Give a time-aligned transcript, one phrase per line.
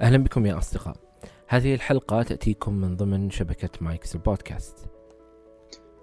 [0.00, 0.96] أهلا بكم يا أصدقاء.
[1.48, 4.90] هذه الحلقة تأتيكم من ضمن شبكة مايكس البودكاست.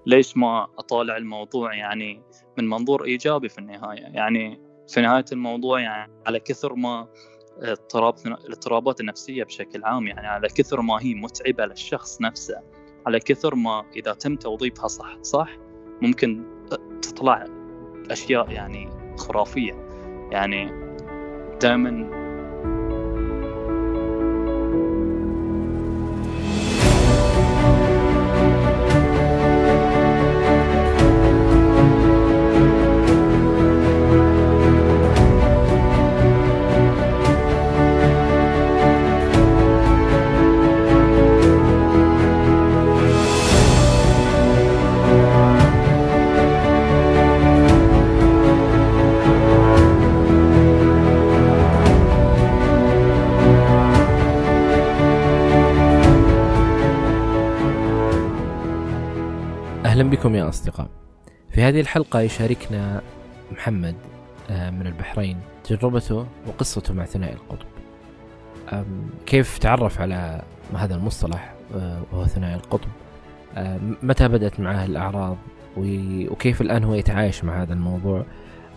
[0.06, 2.22] ليش ما أطالع الموضوع يعني
[2.58, 7.08] من منظور إيجابي في النهاية؟ يعني في نهاية الموضوع يعني على كثر ما
[7.62, 12.61] اضطراب الاضطرابات النفسية بشكل عام يعني على كثر ما هي متعبة للشخص نفسه
[13.05, 15.50] على كثر ما إذا تم توظيفها صح صح
[16.02, 16.45] ممكن
[17.02, 17.45] تطلع
[18.11, 19.73] أشياء يعني خرافية.
[20.32, 20.88] يعني
[21.61, 22.17] دائما
[60.08, 60.88] بكم يا أصدقاء.
[61.50, 63.02] في هذه الحلقة يشاركنا
[63.52, 63.95] محمد
[64.50, 67.66] آه، من البحرين تجربته وقصته مع ثنائي القطب.
[69.25, 70.41] كيف تعرف على
[70.75, 72.89] هذا المصطلح آه، وهو ثنائي القطب؟
[74.03, 75.38] متى بدأت معه الأعراض؟
[75.78, 78.25] وكيف الآن هو يتعايش مع هذا الموضوع؟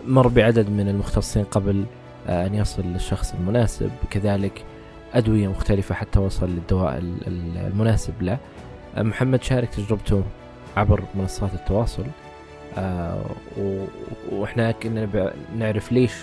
[0.07, 1.85] مر بعدد من المختصين قبل
[2.27, 3.91] آه، أن يصل للشخص المناسب.
[4.09, 4.63] كذلك
[5.13, 8.37] أدوية مختلفة حتى وصل للدواء المناسب له.
[8.97, 10.23] محمد شارك تجربته
[10.77, 12.05] عبر منصات التواصل
[12.77, 13.25] آه
[14.31, 16.13] وإحنا كنا نعرف ليش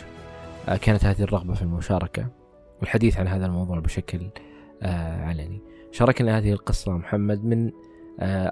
[0.69, 2.27] آه كانت هذه الرغبة في المشاركة
[2.81, 4.21] والحديث عن هذا الموضوع بشكل
[4.83, 5.61] آه علني.
[5.93, 7.71] شاركنا هذه القصة محمد من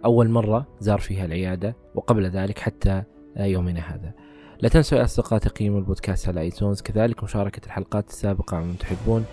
[0.04, 3.02] أول مرة زار فيها العيادة وقبل ذلك حتى
[3.36, 4.12] يومنا هذا.
[4.60, 9.24] لا تنسوا يا أصدقاء تقييم البودكاست على ايتونز كذلك مشاركة الحلقات السابقة عن تحبون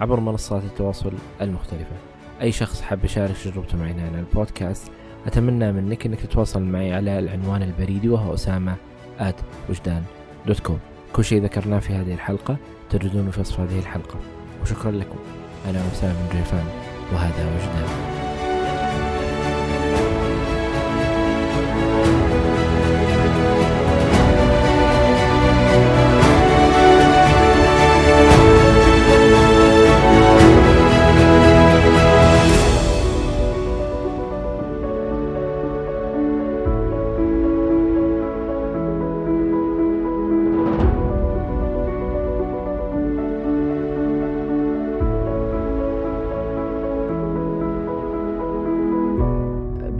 [0.00, 1.96] عبر منصات التواصل المختلفة.
[2.40, 4.92] أي شخص حاب يشارك تجربته معنا على البودكاست
[5.26, 8.76] أتمنى منك أنك تتواصل معي على العنوان البريدي وهو أسامة
[9.18, 9.34] at
[9.70, 10.02] وجدان
[10.46, 10.78] dot com.
[11.12, 12.56] كل شيء ذكرناه في هذه الحلقة
[12.90, 14.18] تجدونه في وصف هذه الحلقة.
[14.62, 15.18] وشكرا لكم.
[15.70, 16.64] أنا أسامة من ريفان
[17.12, 18.17] وهذا وجدان.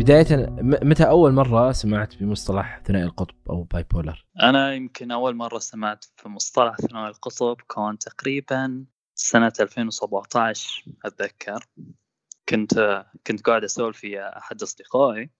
[0.08, 6.04] بداية متى أول مرة سمعت بمصطلح ثنائي القطب أو bipolar؟ أنا يمكن أول مرة سمعت
[6.16, 11.66] في مصطلح ثنائي القطب كان تقريبا سنة 2017 أتذكر
[12.48, 15.30] كنت كنت قاعد أسولف في أحد أصدقائي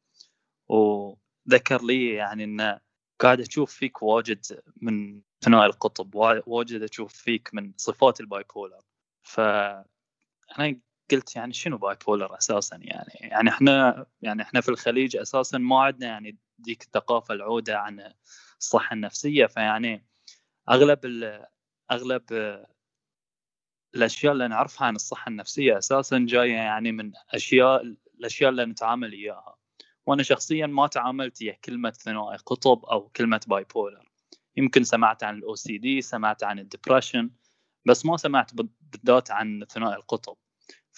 [0.68, 2.80] وذكر لي يعني إنه
[3.20, 6.14] قاعد أشوف فيك واجد من ثنائي القطب
[6.46, 8.80] واجد أشوف فيك من صفات ال bipolar
[9.22, 15.80] فأنا قلت يعني شنو bipolar أساسا؟ يعني يعني إحنا يعني إحنا في الخليج أساسا ما
[15.80, 18.12] عندنا يعني ديك الثقافة العودة عن
[18.60, 19.46] الصحة النفسية.
[19.46, 20.06] فيعني
[20.70, 20.98] أغلب
[21.90, 22.22] أغلب
[23.94, 27.82] الأشياء اللي نعرفها عن الصحة النفسية أساسا جاية يعني من أشياء
[28.18, 29.56] الأشياء اللي نتعامل إياها.
[30.06, 34.08] وأنا شخصيا ما تعاملت يا كلمة ثنائي قطب أو كلمة bipolar
[34.56, 37.30] يمكن سمعت عن ال OCD سمعت عن ال depression
[37.84, 40.36] بس ما سمعت بالذات عن ثنائي القطب.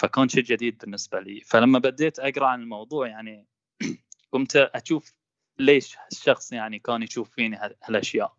[0.00, 3.46] فكان شيء جديد بالنسبة لي فلما بديت أقرأ عن الموضوع يعني
[4.32, 5.14] قمت أشوف
[5.58, 8.36] ليش الشخص يعني كان يشوف فيني هالأشياء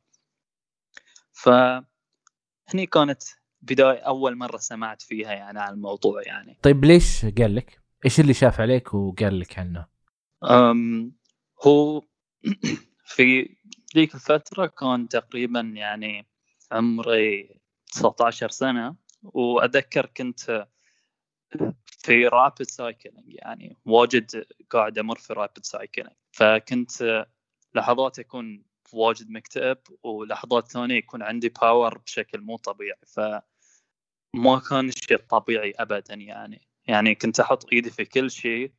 [1.31, 3.23] فهني كانت
[3.61, 8.33] بداية أول مرة سمعت فيها يعني عن الموضوع يعني طيب ليش قال لك؟ إيش اللي
[8.33, 9.85] شاف عليك وقال لك عنه؟
[10.43, 11.11] أم
[11.67, 12.01] هو
[13.15, 13.55] في
[13.95, 16.27] ذيك الفترة كان تقريبا يعني
[16.71, 17.59] عمري
[17.93, 20.67] 19 سنة وأتذكر كنت
[21.85, 27.25] في rapid cycling يعني واجد قاعد أمر في rapid cycling فكنت
[27.75, 28.63] لحظات اكون
[28.93, 32.99] واجد مكتئب ولحظات ثانية يكون عندي power بشكل مو طبيعي.
[33.07, 36.67] فما كان الشيء طبيعي ابدا يعني.
[36.87, 38.71] يعني كنت أحط إيدي في كل شيء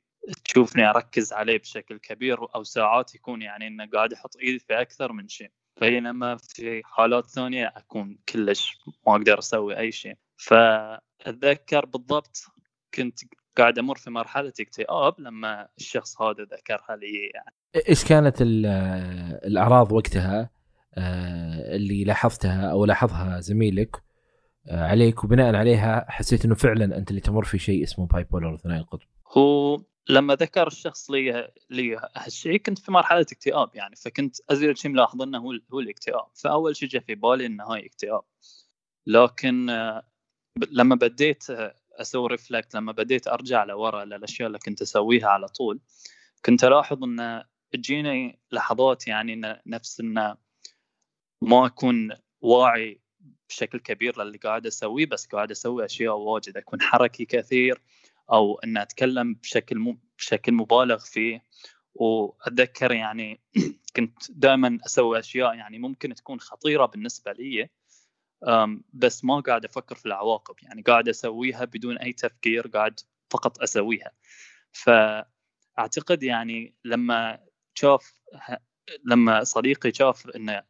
[0.44, 5.12] تشوفني أركز عليه بشكل كبير أو ساعات يكون يعني إنه قاعد أحط إيدي في أكثر
[5.12, 5.50] من شيء.
[5.80, 10.16] بينما في حالات ثانية أكون كلش ما أقدر أسوي أي شيء.
[10.36, 12.46] فأتذكر بالضبط
[12.94, 13.18] كنت
[13.56, 17.30] قاعد أمر في مرحلة اكتئاب لما الشخص هذا ذكرها لي.
[17.34, 17.54] يعني
[17.88, 20.50] إيش كانت الأعراض وقتها
[20.94, 24.02] آه، اللي لاحظتها أو لاحظها زميلك
[24.68, 28.56] آه، عليك؟ وبناء عليها حسيت إنه فعلا أنت اللي تمر في شيء اسمه باي بولر
[28.56, 29.06] ثنائي القطب
[29.36, 34.90] هو لما ذكر الشخص لي لي هالشيء كنت في مرحلة اكتئاب يعني فكنت أزيد شيء
[34.90, 36.26] ملاحظ إنه هو هو الاكتئاب.
[36.34, 38.22] فأول شيء جاء في بالي إنه هاي اكتئاب.
[39.06, 40.02] لكن آه،
[40.70, 41.44] لما بديت
[42.00, 45.80] أسوي ريفلكت لما بديت أرجع لورا للأشياء اللي كنت أسويها على طول
[46.44, 50.36] كنت ألاحظ إن تجيني لحظات يعني نفس انه
[51.42, 52.10] ما أكون
[52.40, 53.00] واعي
[53.48, 57.82] بشكل كبير للي قاعد أسويه بس قاعد أسوي أشياء واجد أكون حركي كثير
[58.32, 61.42] أو إن أتكلم بشكل مو بشكل مبالغ فيه.
[61.94, 63.40] وأتذكر يعني
[63.96, 67.68] كنت دائما أسوي أشياء يعني ممكن تكون خطيرة بالنسبة لي
[68.92, 70.54] بس ما قاعد أفكر في العواقب.
[70.62, 73.00] يعني قاعد أسويها بدون أي تفكير قاعد
[73.30, 74.12] فقط أسويها.
[74.72, 77.38] فأعتقد يعني لما
[77.74, 78.14] شاف
[79.04, 80.62] لما صديقي شاف انه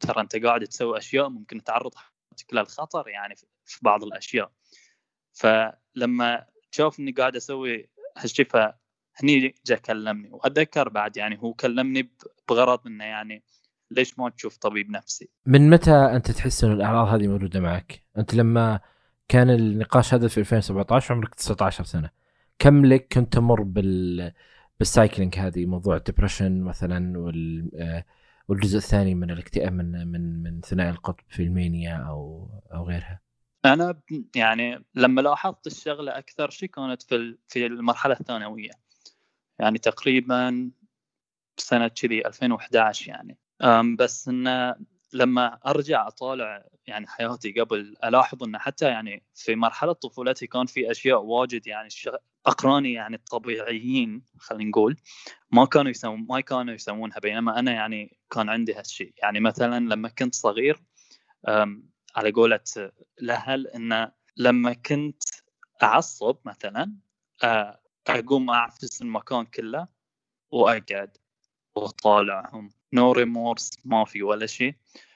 [0.00, 3.34] ترى أنت قاعد تسوي أشياء ممكن تعرض حياتك للخطر يعني
[3.64, 4.52] في بعض الأشياء.
[5.32, 10.28] فلما شاف إني قاعد أسوي هالشيء فهني جاء كلمني.
[10.32, 12.10] وأتذكر بعد يعني هو كلمني
[12.48, 13.44] بغرض إنه يعني
[13.90, 18.34] ليش ما تشوف طبيب نفسي؟ من متى أنت تحس إن الأعراض هذه موجودة معك؟ أنت
[18.34, 18.80] لما
[19.28, 22.10] كان النقاش هذا في 2017 عمرك 19 سنة.
[22.58, 24.32] كم لك كنت تمر بال
[24.78, 28.04] بال cycling هذه؟ موضوع ال depression مثلا وال
[28.48, 33.20] والجزء الثاني من الاكتئاب من من من ثنائي القطب في ال mania أو أو غيرها.
[33.64, 34.00] أنا
[34.36, 38.70] يعني لما لاحظت الشغلة أكثر شيء كانت في في المرحلة الثانوية.
[39.58, 40.70] يعني تقريبا
[41.56, 43.38] سنة كذي 2011 يعني.
[43.98, 44.74] بس انه
[45.12, 50.90] لما أرجع أطالع يعني حياتي قبل ألاحظ انه حتى يعني في مرحلة طفولتي كان في
[50.90, 51.88] أشياء واجد يعني
[52.46, 54.96] أقراني يعني الطبيعيين خلينا نقول
[55.50, 60.08] ما كانوا يسوون ما كانوا يسوونها بينما أنا يعني كان عندي هالشيء يعني مثلا لما
[60.08, 60.82] كنت صغير
[62.16, 62.60] على قولة
[63.22, 65.22] الاهل انه لما كنت
[65.82, 66.92] أعصب مثلا
[68.08, 69.88] أقوم أعفس المكان كله
[70.52, 71.16] وأقعد
[71.76, 72.70] وأطالعهم.
[72.92, 74.74] نو ريمورس ما في ولا شيء.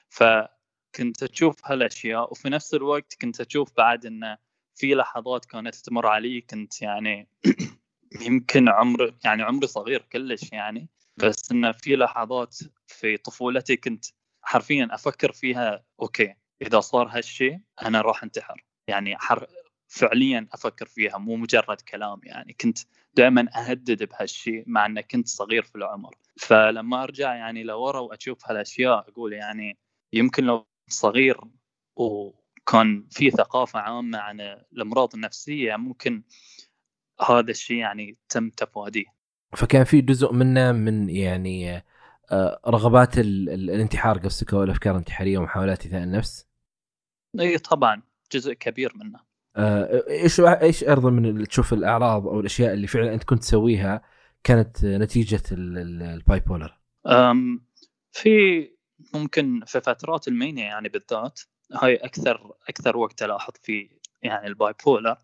[0.09, 4.37] فكنت أشوف هالأشياء وفي نفس الوقت كنت أشوف بعد انه
[4.75, 7.27] في لحظات كانت تمر علي كنت يعني
[8.27, 10.89] يمكن عمر يعني عمري صغير كلش يعني.
[11.17, 12.57] بس انه في لحظات
[12.87, 14.05] في طفولتي كنت
[14.41, 18.65] حرفيا أفكر فيها أوكي إذا صار هالشيء أنا راح انتحر.
[18.87, 19.47] يعني حر
[19.95, 22.77] فعليا أفكر فيها مو مجرد كلام يعني كنت
[23.13, 28.99] دائما أهدد بهالشيء مع إنه كنت صغير في العمر فلما أرجع يعني لورا وأشوف هالأشياء
[29.09, 29.77] أقول يعني
[30.13, 31.37] يمكن لو صغير
[31.95, 34.41] وكان في ثقافة عامة عن
[34.73, 36.23] الأمراض النفسية ممكن
[37.29, 39.15] هذا الشيء يعني تم تفاديه
[39.55, 41.83] فكان في جزء منه من يعني
[42.31, 46.47] آه، رغبات الانتحار قصدك أو الأفكار الانتحارية ومحاولات ايذاء النفس؟
[47.39, 48.01] إي طبعا
[48.31, 49.34] جزء كبير منه.
[49.55, 54.01] آه، إيش إيش أيضا من تشوف الأعراض أو الأشياء اللي فعلا أنت كنت تسويها
[54.43, 56.77] كانت نتيجة ال bipolar؟
[58.11, 58.69] في
[59.13, 61.39] ممكن في فترات ال mania يعني بالذات
[61.73, 63.89] هاي أكثر أكثر وقت ألاحظ فيه
[64.21, 65.17] يعني ال bipolar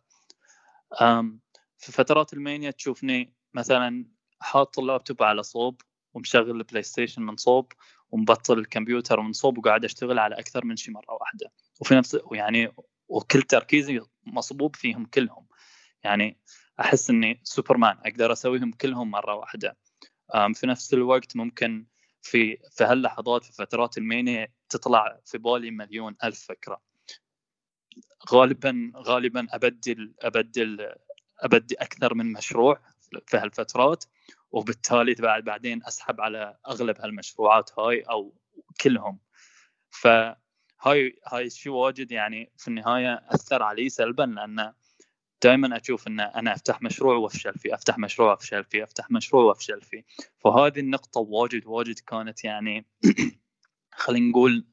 [1.78, 4.06] في فترات ال mania تشوفني مثلا
[4.40, 5.82] حاط اللابتوب على صوب
[6.14, 7.72] ومشغل البلاي ستيشن من صوب
[8.12, 11.52] ومبطل الكمبيوتر من صوب وقاعد أشتغل على أكثر من شيء مرة واحدة
[11.82, 12.74] وفي نفس يعني
[13.08, 15.48] وكل تركيزي مصبوب فيهم كلهم.
[16.04, 16.40] يعني
[16.80, 19.78] أحس إني سوبرمان أقدر أسويهم كلهم مرة واحدة.
[20.54, 21.86] في نفس الوقت ممكن
[22.22, 26.82] في في هاللحظات في فترات ال mania تطلع في بالي مليون ألف فكرة.
[28.32, 30.96] غالبا غالبا أبدل أبدل
[31.40, 32.82] أبدي أكثر من مشروع
[33.28, 34.04] في هالفترات
[34.52, 38.38] وبالتالي بعد بعدين أسحب على أغلب هالمشروعات هاي أو
[38.82, 39.20] كلهم.
[39.90, 40.41] فهاي
[40.82, 44.74] هاي الشيء واجد يعني في النهاية أثر علي سلبا لأن
[45.44, 49.82] دائما أشوف إن أنا أفتح مشروع وأفشل فيه أفتح مشروع وأفشل فيه أفتح مشروع وأفشل
[49.82, 50.06] فيه.
[50.40, 52.86] فهذه النقطة واجد واجد كانت يعني
[54.02, 54.66] خلينا نقول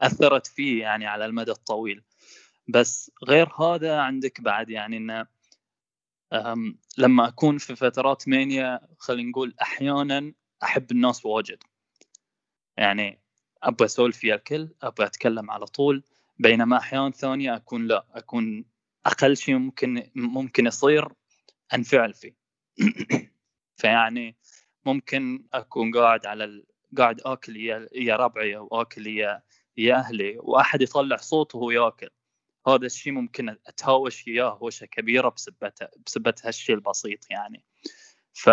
[0.00, 2.04] أثرت فيه يعني على المدى الطويل.
[2.68, 5.26] بس غير هذا عندك بعد يعني انه
[6.98, 11.62] لما أكون في فترات مانيا خلينا نقول أحيانا أحب الناس واجد.
[12.76, 13.23] يعني
[13.64, 16.02] أبغى اسولف فيها الكل أبغى أتكلم على طول
[16.38, 18.64] بينما احيان ثانية أكون لا أكون
[19.06, 21.08] أقل شيء ممكن ممكن يصير
[21.74, 22.36] انفعل فيه.
[23.80, 24.36] فيعني
[24.86, 26.66] ممكن أكون قاعد على ال...
[26.98, 29.42] قاعد آكل يا يا ربعي أو آكل يا
[29.76, 32.10] يا أهلي وأحد يطلع صوت وهو ياكل.
[32.66, 35.72] هذا الشيء ممكن أتهاوش إياه هوشة كبيرة بسبة
[36.06, 37.64] بسبة هالشيء البسيط يعني.
[38.32, 38.50] ف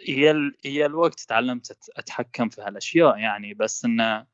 [0.00, 0.52] هي.
[0.64, 4.26] هي الوقت تعلمت أتحكم في هالأشياء يعني بس انه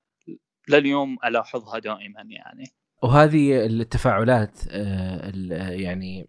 [0.68, 2.64] لليوم ألاحظها دائما يعني.
[3.02, 5.30] وهذه التفاعلات آه،
[5.70, 6.28] يعني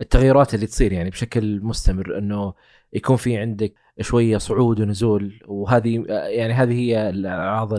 [0.00, 2.54] التغيرات اللي تصير يعني بشكل مستمر إنه
[2.92, 7.74] يكون في عندك شوية صعود ونزول وهذه يعني هذه هي الأعراض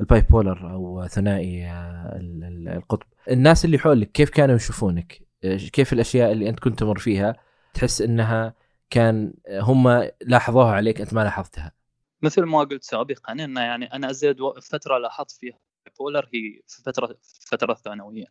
[0.00, 2.18] ال bipolar أو ثنائي آه،
[2.76, 3.06] القطب.
[3.30, 5.22] الناس اللي حولك كيف كانوا يشوفونك؟
[5.72, 7.36] كيف الأشياء اللي أنت كنت تمر فيها؟
[7.74, 8.54] تحس إنها
[8.90, 11.72] كان هم لاحظوها عليك أنت ما لاحظتها.
[12.22, 15.58] مثل ما قلت سابقا إنه يعني أنا أزيد فترة لاحظت فيها
[15.98, 18.24] bipolar هي في فترة الفترة الثانويه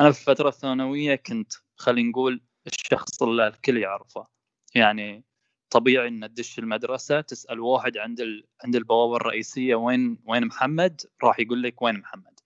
[0.00, 4.26] أنا في الفترة الثانويه كنت خلينا نقول الشخص اللي الكل يعرفه.
[4.74, 5.24] يعني
[5.70, 8.46] طبيعي ان تدش المدرسة تسأل واحد عند ال...
[8.64, 12.40] عند البوابة الرئيسية وين وين محمد؟ راح يقول لك وين محمد.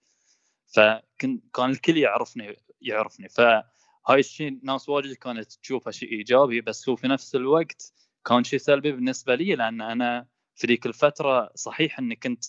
[0.67, 3.27] فكان كان الكل يعرفني يعرفني.
[4.07, 7.93] فهاي الشيء ناس واجد كانت تشوفه شيء ايجابي بس هو في نفس الوقت
[8.25, 12.45] كان شيء سلبي بالنسبة لي لأن أنا في ذيك الفترة صحيح اني كنت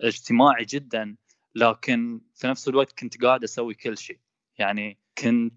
[0.00, 1.16] اجتماعي جدا
[1.54, 4.20] لكن في نفس الوقت كنت قاعد أسوي كل شيء
[4.58, 5.54] يعني كنت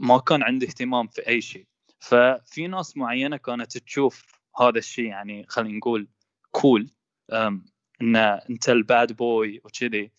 [0.00, 1.66] ما كان عندي اهتمام في اي شيء
[1.98, 4.26] ففي ناس معينه كانت تشوف
[4.60, 6.08] هذا الشيء يعني خلينا نقول
[6.50, 6.90] cool
[7.32, 8.16] ان
[8.50, 10.12] انت ال bad boy وكذي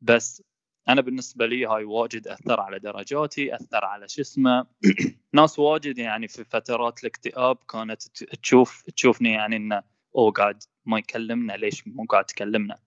[0.00, 0.42] بس
[0.88, 4.66] أنا بالنسبة لي هاي واجد أثر على درجاتي أثر على شو اسمه
[5.32, 8.02] ناس واجد يعني في فترات الاكتئاب كانت
[8.42, 9.82] تشوف تشوفني يعني إنه
[10.16, 12.78] أو قاعد ما يكلمنا ليش مو قاعد تكلمنا؟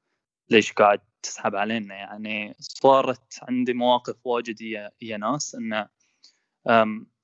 [0.50, 4.62] ليش قاعد تسحب علينا؟ يعني صارت عندي مواقف واجد
[5.02, 5.88] يا ناس انه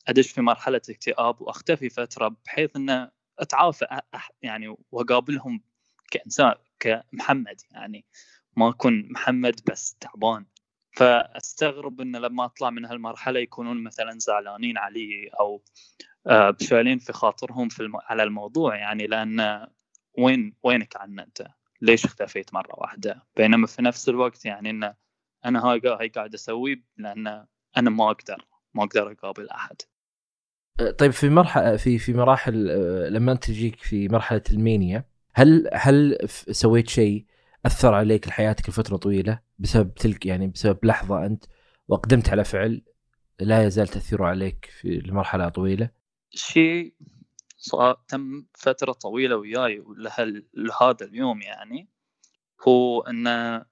[0.07, 4.01] أدش في مرحلة اكتئاب وأختفي فترة بحيث إنه أتعافى
[4.41, 5.61] يعني وأقابلهم
[6.11, 8.05] كإنسان كمحمد يعني.
[8.55, 10.45] ما أكون محمد بس تعبان.
[10.91, 15.63] فاستغرب انه لما أطلع من هالمرحلة يكونون مثلا زعلانين علي أو
[16.27, 17.97] آه، بشوالين في خاطرهم في الم...
[17.97, 19.67] على الموضوع يعني لأن
[20.17, 21.47] وين وينك عنا أنت؟
[21.81, 24.95] ليش اختفيت مرة واحدة؟ بينما في نفس الوقت يعني انه
[25.45, 27.45] أنا هاي هاي قاعد اسويه لأن
[27.77, 29.75] أنا ما أقدر ما أقدر أقابل أحد.
[30.97, 36.17] طيب في مرحله في في مراحل آه، لما انت تجيك في مرحلة المانيا هل هل
[36.51, 37.25] سويت شيء
[37.65, 41.45] أثر عليك لحياتك لفترة طويلة بسبب تلك يعني بسبب لحظة أنت
[41.87, 42.81] واقدمت على فعل
[43.39, 45.89] لا يزال تأثيره عليك في لمرحلة طويلة؟
[46.29, 46.93] شيء
[47.57, 49.83] صار تم فترة طويلة وياي
[50.53, 51.89] لهذا اليوم يعني
[52.67, 53.65] هو انه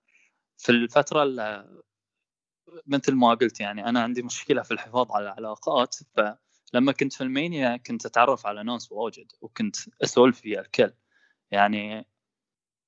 [0.57, 1.79] في الفترة اللي
[2.87, 7.77] مثل ما قلت يعني أنا عندي مشكلة في الحفاظ على العلاقات فلما كنت في ألمانيا
[7.77, 10.93] كنت أتعرف على ناس واجد وكنت أسولف ويا الكل
[11.51, 12.07] يعني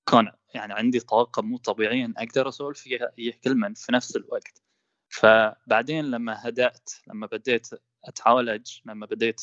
[0.06, 3.12] كان يعني عندي طاقة مو طبيعية إن أقدر اسولف فيها
[3.44, 4.62] كل من في نفس الوقت.
[5.10, 7.68] فبعدين لما هدأت لما بديت
[8.06, 9.42] أتعالج لما بديت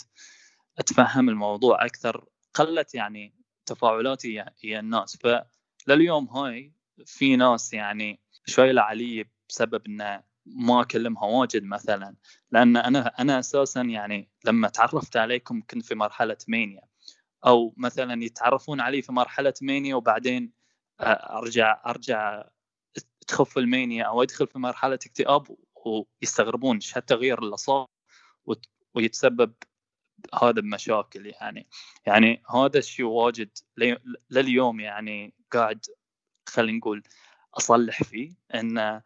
[0.78, 3.34] أتفهم الموضوع أكثر قلت يعني
[3.66, 5.18] تفاعلاتي هي الناس.
[5.86, 6.72] فلليوم هاي
[7.06, 12.16] في ناس يعني شوي علي بسبب إنه ما أكلمها واجد مثلا.
[12.50, 16.82] لأن أنا أنا أساسا يعني لما تعرفت عليكم كنت في مرحلة مانيا.
[17.46, 20.52] أو مثلا يتعرفون علي في مرحلة مانيا وبعدين
[21.00, 22.44] أرجع أرجع
[23.26, 25.56] تخف المانيا أو أدخل في مرحلة اكتئاب
[26.22, 27.86] ويستغربون إيش هالتغيير اللي صار
[28.94, 29.52] ويتسبب
[30.42, 31.68] هذا بمشاكل يعني
[32.06, 33.50] يعني هذا الشيء واجد
[34.30, 35.86] لليوم يعني قاعد
[36.48, 37.02] خلينا نقول
[37.54, 39.02] أصلح فيه إن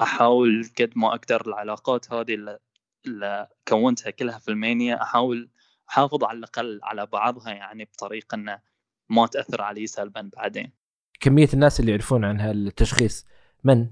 [0.00, 2.58] أحاول قد ما أقدر العلاقات هذه اللي,
[3.06, 5.50] اللي كونتها كلها في المانيا أحاول
[5.88, 8.60] أحافظ على الأقل على بعضها يعني بطريقة إنه
[9.08, 10.83] ما تأثر علي سلبا بعدين.
[11.24, 13.26] كمية الناس اللي يعرفون عن هالتشخيص
[13.64, 13.86] من؟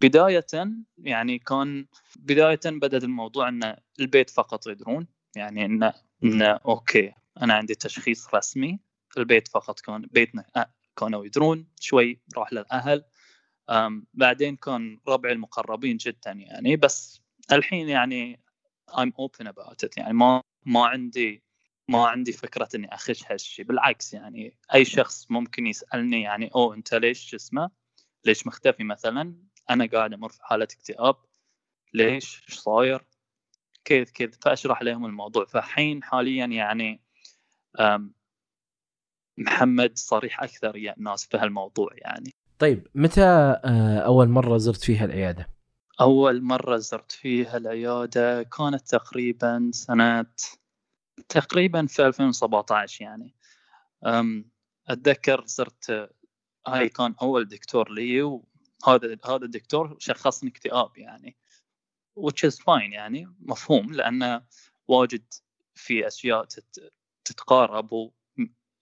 [0.00, 0.46] بداية
[0.98, 1.86] يعني كان
[2.16, 7.12] بداية بدأ الموضوع إن البيت فقط يدرون يعني انه انه أوكي
[7.42, 8.80] أنا عندي تشخيص رسمي
[9.18, 10.44] البيت فقط كان بيتنا
[10.96, 13.04] كانوا يدرون شوي راح للأهل
[14.14, 17.20] بعدين كان ربعي المقربين جدا يعني بس
[17.52, 18.40] الحين يعني
[18.90, 21.41] I'm open about it يعني ما ما عندي
[21.88, 26.94] ما عندي فكرة إني أخش هالشيء بالعكس يعني أي شخص ممكن يسألني يعني أو أنت
[26.94, 27.70] ليش اسمه؟
[28.24, 29.34] ليش مختفي مثلا؟
[29.70, 31.16] أنا قاعد أمر في حالة اكتئاب.
[31.94, 33.04] ليش؟ إيش صاير؟
[33.84, 34.30] كذا كذا.
[34.42, 35.44] فأشرح لهم الموضوع.
[35.44, 37.00] فحين حاليا يعني
[39.38, 42.34] محمد صريح أكثر يا الناس في هالموضوع يعني.
[42.58, 45.48] طيب متى آه، أول مرة زرت فيها العيادة؟
[46.00, 50.26] أول مرة زرت فيها العيادة كانت تقريبا سنة
[51.28, 53.34] تقريبا في 2017 يعني.
[54.88, 56.10] أتذكر زرت
[56.66, 61.36] هاي كان أول دكتور لي وهذا هذا الدكتور شخصني اكتئاب يعني
[62.20, 64.42] which is fine يعني مفهوم لأن
[64.88, 65.24] واجد
[65.74, 66.46] في أشياء
[67.24, 68.10] تتقارب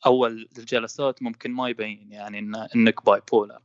[0.07, 3.63] أول الجلسات ممكن ما يبين يعني إن إنك bipolar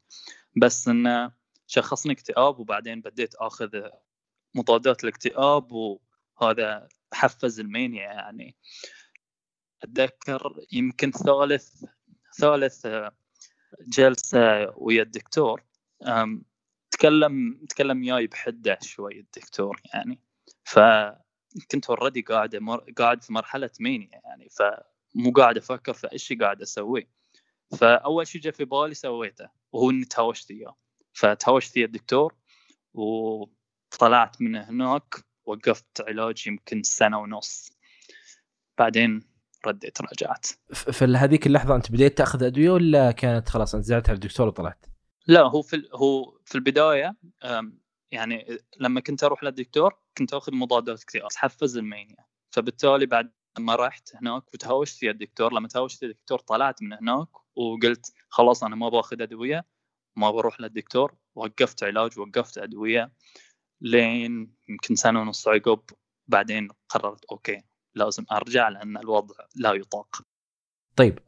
[0.58, 1.32] بس إنه
[1.68, 3.82] شخصني اكتئاب وبعدين بديت آخذ
[4.56, 8.56] مضادات الاكتئاب وهذا حفز المانيا يعني.
[9.84, 11.84] أتذكر يمكن ثالث
[12.40, 12.88] ثالث
[13.88, 15.64] جلسة ويا الدكتور.
[16.92, 20.20] تكلم تكلم وياي بحدة شوي الدكتور يعني.
[20.64, 22.92] فكنت اوريدي قاعد مر...
[22.98, 24.50] قاعد في مرحلة مانيا يعني.
[24.50, 27.08] فمو قاعد أفكر في إيش قاعد أسوي.
[27.78, 30.76] فأول شيء جاء في بالي سويته وهو إني تهاوشت إياه.
[31.14, 32.36] فتهاوشت ويا الدكتور
[32.94, 37.72] وطلعت من هناك وقفت علاج يمكن سنة ونص.
[38.78, 39.20] بعدين
[39.68, 40.48] رديت رجعت.
[40.74, 44.86] في هذيك اللحظة أنت بديت تأخذ أدوية ولا كانت خلاص انت زعلت على الدكتور وطلعت؟
[45.28, 47.16] لا هو في هو في البداية
[48.12, 54.16] يعني لما كنت أروح للدكتور كنت أخذ مضادات اكتئاب تحفز المانيا فبالتالي بعد لما رحت
[54.16, 59.22] هناك وتهاوشت يا الدكتور لما تهاوشت الدكتور طلعت من هناك وقلت خلاص أنا ما باخذ
[59.22, 59.66] أدوية
[60.16, 63.12] ما بروح للدكتور وقفت علاج وقفت أدوية.
[63.82, 65.80] لين يمكن سنة ونص عقب
[66.28, 67.64] بعدين قررت أوكي
[67.96, 70.22] لازم أرجع لأن الوضع لا يطاق.
[70.96, 71.20] طيب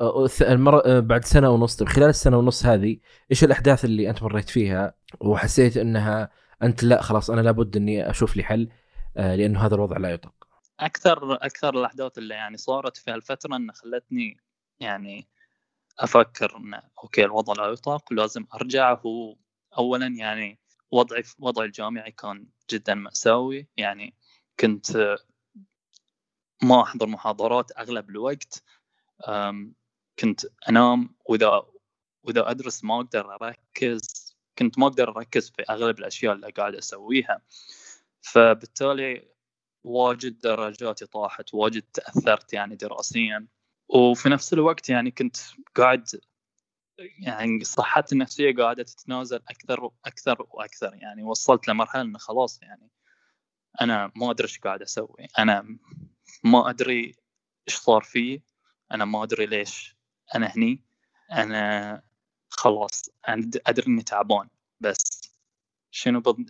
[0.41, 2.97] المرة بعد سنة ونص طيب خلال السنة ونص هذه
[3.31, 6.29] إيش الأحداث اللي أنت مريت فيها؟ وحسيت إنها
[6.63, 8.69] أنت لا خلاص أنا لابد إني أشوف لي حل
[9.15, 10.47] لأنه هذا الوضع لا يطاق.
[10.79, 14.37] أكثر أكثر الأحداث اللي يعني صارت في هالفترة ان خلتني
[14.79, 15.27] يعني
[15.99, 18.93] أفكر ان أوكي الوضع لا يطاق ولازم أرجع.
[18.93, 19.35] هو
[19.77, 20.59] اولا يعني
[20.91, 23.67] وضعي وضعي الجامعي كان جدا مأساوي.
[23.77, 24.15] يعني
[24.59, 25.17] كنت
[26.63, 28.63] ما أحضر محاضرات أغلب الوقت.
[30.19, 31.65] كنت أنام وإذا
[32.23, 37.41] وإذا أدرس ما أقدر أركز كنت ما أقدر أركز في أغلب الأشياء اللي قاعد أسويها.
[38.21, 39.27] فبالتالي
[39.83, 43.47] واجد درجاتي طاحت واجد تأثرت يعني دراسيا.
[43.89, 45.37] وفي نفس الوقت يعني كنت
[45.75, 46.07] قاعد
[46.99, 50.95] يعني صحتي النفسية قاعدة تتنازل أكثر وأكثر وأكثر.
[50.95, 52.91] يعني وصلت لمرحلة إنه خلاص يعني
[53.81, 55.27] أنا ما أدري إيش قاعد أسوي.
[55.39, 55.77] أنا
[56.43, 57.15] ما أدري
[57.67, 58.41] إيش صار فيه
[58.91, 59.97] أنا ما أدري ليش
[60.35, 60.83] أنا هني.
[61.31, 62.01] أنا
[62.49, 63.09] خلاص
[63.67, 64.49] أدري إني تعبان.
[64.79, 65.31] بس
[65.91, 66.45] شنو بض...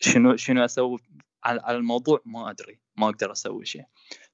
[0.00, 0.98] شنو شنو أسوي
[1.44, 2.80] على الموضوع؟ ما أدري.
[2.96, 3.84] ما أقدر أسوي شيء.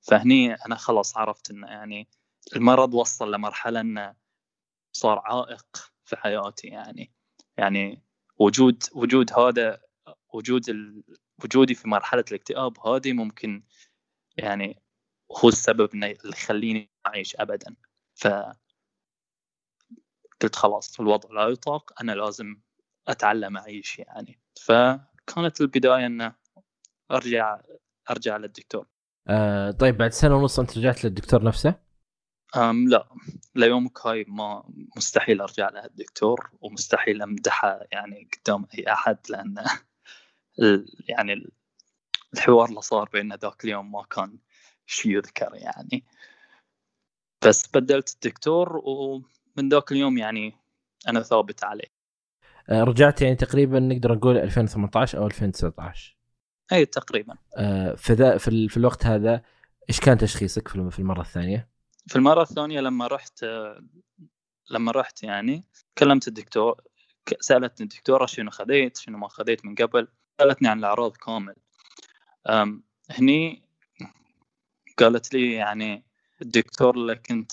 [0.01, 2.09] فهني أنا خلاص عرفت إنه يعني
[2.57, 4.24] المرض وصل لمرحلة إنه
[4.97, 7.13] صار عائق في حياتي يعني.
[7.57, 8.03] يعني
[8.39, 9.81] وجود وجود هذا
[10.33, 11.03] وجود ال...
[11.45, 13.63] وجودي في مرحلة الاكتئاب هذه ممكن
[14.37, 14.83] يعني
[15.33, 17.77] هو السبب اللي يخليني أعيش ابدا.
[18.15, 18.29] ف
[20.43, 22.61] قلت خلاص الوضع لا يطاق أنا لازم
[23.09, 24.41] أتعلم أعيش يعني.
[24.61, 26.35] فكانت البداية إنه
[27.11, 27.61] أرجع
[28.11, 28.87] أرجع للدكتور.
[29.29, 31.84] آه طيب بعد سنة ونص أنت رجعت للدكتور نفسه؟
[32.57, 33.09] أم لا.
[33.55, 34.65] ليومك هاي ما
[34.97, 39.55] مستحيل أرجع للدكتور ومستحيل امدحه يعني قدام أي أحد لأن
[41.09, 41.53] يعني
[42.35, 44.39] الحوار اللي صار بيننا ذاك اليوم ما كان
[44.87, 46.05] شيء يذكر يعني.
[47.47, 50.53] بس بدلت الدكتور ومن ذاك اليوم يعني
[51.09, 51.95] أنا ثابت عليه.
[52.69, 56.17] آه، رجعت يعني تقريبا نقدر نقول 2018 أو 2019
[56.73, 57.37] اي تقريبا.
[57.97, 59.43] في ذا في, في الوقت هذا
[59.89, 61.74] إيش كان تشخيصك في المرة الثانية؟
[62.07, 63.45] في المرة الثانية لما رحت
[64.71, 65.65] لما رحت يعني
[65.99, 66.81] كلمت الدكتور
[67.41, 71.57] سألتني الدكتوره شنو خذيت شنو ما خذيت من قبل؟ سألتني عن الأعراض كامل.
[73.11, 73.63] هني
[74.99, 76.05] قالت لي يعني
[76.43, 77.53] الدكتور اللي كنت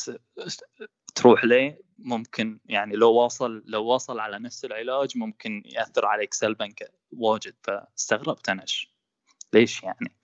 [1.16, 6.74] تروح له ممكن يعني لو واصل لو واصل على نفس العلاج ممكن يأثر عليك سلبا
[7.12, 7.56] واجد.
[7.64, 8.66] فاستغربت أنا
[9.54, 10.18] ليش يعني؟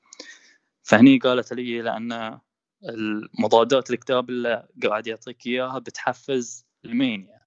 [0.84, 2.40] فهني قالت لي لأن
[2.84, 7.42] المضادات الاكتئاب اللي قاعد يعطيك إياها بتحفز ال mania.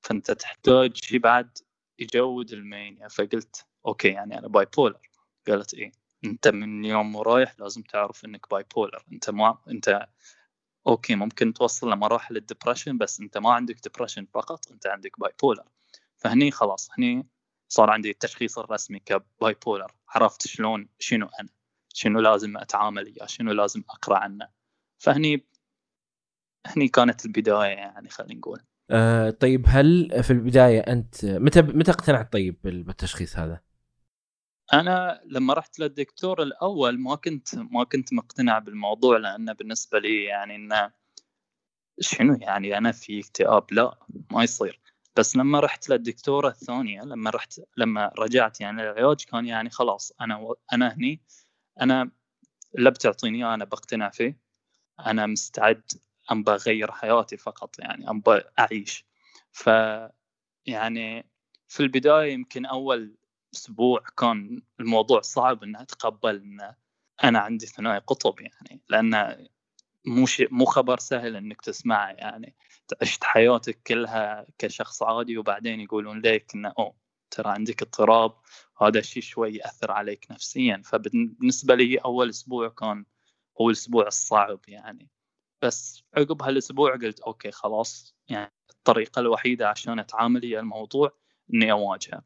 [0.00, 1.58] فأنت تحتاج شيء بعد
[1.98, 3.08] يجود ال mania.
[3.08, 5.10] فقلت okay يعني أنا bipolar
[5.48, 5.92] قالت إيه
[6.24, 10.08] أنت من يوم ورايح لازم تعرف إنك bipolar أنت ما أنت
[10.86, 15.64] okay ممكن توصل لمراحل ال depression بس أنت ما عندك depression فقط أنت عندك bipolar
[16.16, 17.26] فهني خلاص هني
[17.68, 21.48] صار عندي التشخيص الرسمي ك bipolar عرفت شلون شنو أنا؟
[21.94, 24.48] شنو لازم أتعامل وياه شنو لازم أقرأ عنه؟
[25.04, 25.46] فهني
[26.66, 28.60] هني كانت البداية يعني خلينا نقول.
[28.90, 33.60] آه طيب هل في البداية أنت متى متى اقتنعت طيب بالتشخيص هذا؟
[34.72, 40.56] أنا لما رحت للدكتور الأول ما كنت ما كنت مقتنع بالموضوع لأنه بالنسبة لي يعني
[40.56, 40.92] إنه
[42.00, 43.72] شنو يعني أنا في اكتئاب.
[43.72, 43.98] لا
[44.30, 44.80] ما يصير.
[45.16, 50.54] بس لما رحت للدكتورة الثانية لما رحت لما رجعت يعني العلاج كان يعني خلاص أنا
[50.72, 51.22] أنا هني
[51.80, 52.10] أنا
[52.78, 54.43] اللي بتعطيني أنا بقتنع فيه.
[55.00, 55.82] أنا مستعد
[56.32, 58.22] ام بغير حياتي فقط يعني ام
[58.58, 59.04] أعيش.
[59.52, 59.66] ف
[60.66, 61.26] يعني
[61.68, 63.16] في البداية يمكن أول
[63.54, 66.74] أسبوع كان الموضوع صعب ان أتقبل إن
[67.24, 69.46] أنا عندي ثنائي قطب يعني لأن
[70.06, 72.54] مو شيء مو خبر سهل إنك تسمعه يعني.
[73.02, 76.94] عشت حياتك كلها كشخص عادي وبعدين يقولون لك إنه أوه
[77.30, 78.36] ترى عندك اضطراب
[78.82, 80.82] هذا الشيء شوي يأثر عليك نفسيا.
[80.84, 83.04] فبالنسبة لي أول أسبوع كان
[83.60, 85.10] هو الأسبوع الصعب يعني.
[85.62, 91.12] بس عقب هالأسبوع قلت أوكي خلاص يعني الطريقة الوحيدة عشان أتعامل هي الموضوع
[91.54, 92.22] إني اواجهه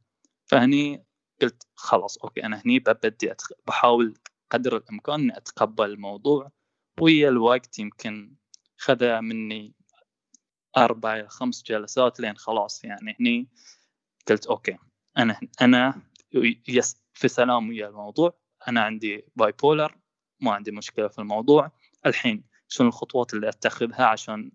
[0.46, 1.04] فهني
[1.42, 3.52] قلت خلاص okay أنا هني ببدي أتخ...
[3.66, 4.14] بحاول
[4.50, 6.52] قدر الإمكان إني أتقبل الموضوع.
[7.00, 8.34] ويا الوقت يمكن
[8.76, 9.74] خذ مني
[10.76, 13.48] أربع إلى خمس جلسات لين خلاص يعني هني
[14.28, 14.78] قلت okay
[15.18, 16.02] أنا أنا
[16.68, 18.38] yes في سلام ويا الموضوع.
[18.68, 19.98] أنا عندي bipolar
[20.40, 21.72] ما عندي مشكلة في الموضوع.
[22.06, 24.50] الحين شنو الخطوات اللي أتخذها عشان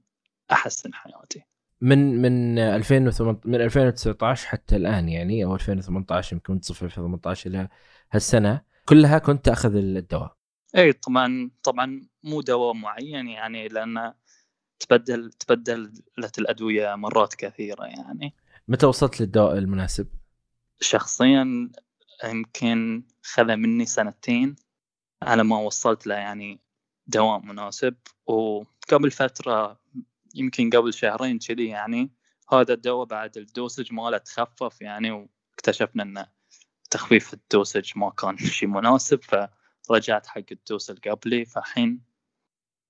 [0.51, 1.43] أحسن حياتي؟
[1.81, 7.69] من من 2018 من 2019 حتى الآن يعني أو 2018 يمكن منتصف 2018 إلى
[8.11, 8.61] هالسنة.
[8.85, 10.35] كلها كنت تاخذ الدواء.
[10.77, 14.13] إي طبعا طبعا مو دواء معين يعني لأن
[14.79, 18.33] تبدل تبدلت الأدوية مرات كثيرة يعني.
[18.67, 20.07] متى وصلت للدواء المناسب؟
[20.81, 21.71] شخصيا
[22.23, 24.55] يمكن خذ مني سنتين.
[25.23, 26.62] على ما وصلت له يعني
[27.07, 29.79] دواء مناسب وقبل فترة
[30.36, 32.12] يمكن قبل شهرين كذي يعني
[32.51, 36.27] هذا الدواء بعد الدوسج ماله تخفف يعني واكتشفنا انه
[36.91, 39.19] تخفيف الدوسج ما كان شيء مناسب
[39.88, 42.01] فرجعت حق الدوس اللي قبلي فالحين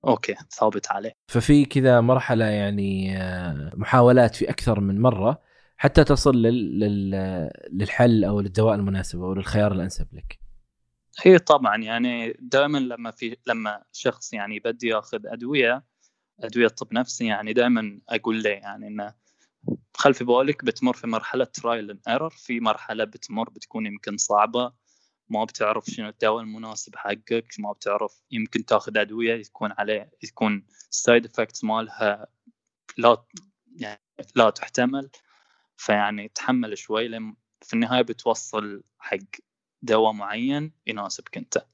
[0.06, 5.42] أوكي ثابت عليه ففي كذا مرحلة يعني آه، محاولات في أكثر من مرة
[5.78, 6.42] حتى تصل.
[6.42, 7.50] لل...
[7.72, 10.43] للحل أو للدواء المناسب أو للخيار الأنسب لك
[11.22, 15.84] هي طبعا يعني دائما لما في لما شخص يعني بدي ياخذ أدوية
[16.40, 19.14] أدوية طب نفسي يعني دائما أقول له يعني إنه
[19.94, 24.74] خلف بالك بتمر في مرحلة trial and error في مرحلة بتمر بتكون يمكن صعبة
[25.30, 30.99] ما بتعرف شنو الدواء المناسب حقك ما بتعرف يمكن تاخذ أدوية يكون عليه يكون ال
[30.99, 32.28] side effects مالها
[32.98, 33.24] لا
[33.76, 34.02] يعني
[34.36, 35.10] لا تحتمل
[35.78, 39.18] فيعني تحمل شوي لين في النهاية بتوصل حق
[39.84, 41.66] دواء معين يناسبك أنت.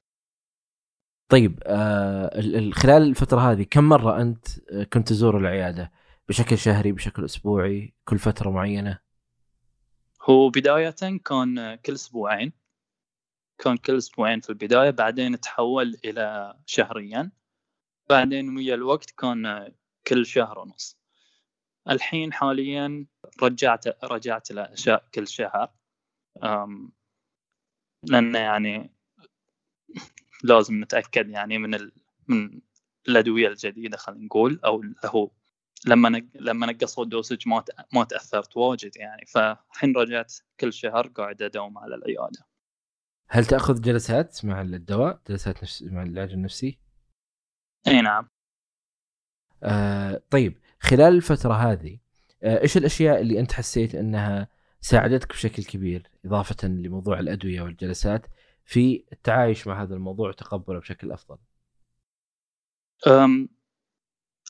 [1.28, 2.40] طيب آه
[2.72, 4.46] خلال الفترة هذه كم مرة أنت
[4.84, 5.92] كنت تزور العيادة؟
[6.28, 8.98] بشكل شهري بشكل أسبوعي كل فترة معينة؟
[10.22, 10.94] هو بداية
[11.24, 12.52] كان كل أسبوعين.
[13.58, 17.30] كان كل أسبوعين في البداية بعدين تحول إلى شهريا.
[18.08, 19.72] بعدين ويا الوقت كان
[20.06, 20.98] كل شهر ونص.
[21.90, 23.06] الحين حاليا
[23.42, 25.72] رجعت رجعت الاشياء كل شهر.
[28.02, 28.90] لأن يعني
[30.42, 31.92] لازم نتأكد يعني من ال...
[32.28, 32.60] من
[33.08, 35.30] الأدوية الجديدة خلينا نقول أو هو
[35.86, 36.24] لما نق...
[36.34, 37.70] لما نقصوا الدوسج ما ت...
[37.94, 39.26] ما تأثرت واجد يعني.
[39.26, 42.46] فالحين رجعت كل شهر قاعد أداوم على العيادة.
[43.28, 45.82] هل تأخذ جلسات مع الدواء؟ جلسات نفس...
[45.82, 46.78] مع العلاج النفسي؟
[47.86, 48.28] إي نعم.
[49.62, 51.98] آه طيب خلال الفترة هذه
[52.42, 54.48] آه إيش الأشياء اللي أنت حسيت إنها
[54.80, 58.26] ساعدتك بشكل كبير إضافة لموضوع الأدوية والجلسات
[58.64, 61.38] في التعايش مع هذا الموضوع وتقبله بشكل أفضل؟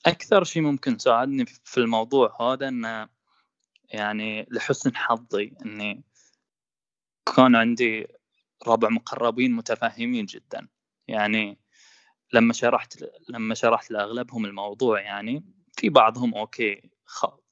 [0.07, 3.09] أكثر شيء ممكن ساعدني في الموضوع هذا انه
[3.85, 6.05] يعني لحسن حظي إني
[7.37, 8.07] كان عندي
[8.67, 10.69] ربع مقربين متفهمين جدا
[11.09, 11.59] يعني
[12.33, 15.45] لما شرحت لما شرحت لأغلبهم الموضوع يعني
[15.77, 16.91] في بعضهم okay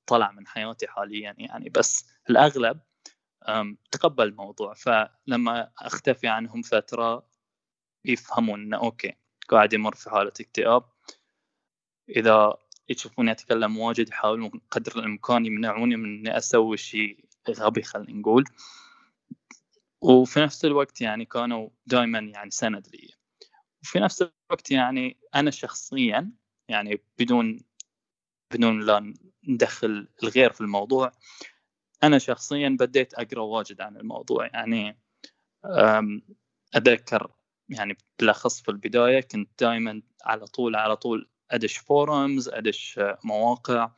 [0.09, 1.69] طلع من حياتي حاليا يعني.
[1.69, 2.81] بس الأغلب
[3.91, 4.75] تقبل الموضوع.
[4.75, 7.29] فلما أختفي عنهم فترة
[8.05, 9.15] يفهمون إنه okay
[9.49, 10.85] قاعد يمر في حالة اكتئاب.
[12.09, 12.57] إذا
[12.89, 18.45] يشوفوني أتكلم واجد يحاولون قدر الإمكان يمنعوني من إني أسوي شيء غبي خلينا نقول.
[20.01, 23.15] وفي نفس الوقت يعني كانوا دائما يعني سند لي.
[23.83, 26.33] وفي نفس الوقت يعني أنا شخصيا
[26.69, 27.61] يعني بدون
[28.55, 29.15] بدون لا
[29.49, 31.13] ندخل الغير في الموضوع.
[32.03, 34.99] أنا شخصيا بديت أقرأ واجد عن الموضوع يعني
[36.75, 37.31] اتذكر
[37.69, 43.91] يعني بالأخص في البداية كنت دائما على طول على طول أدش فورمز أدش مواقع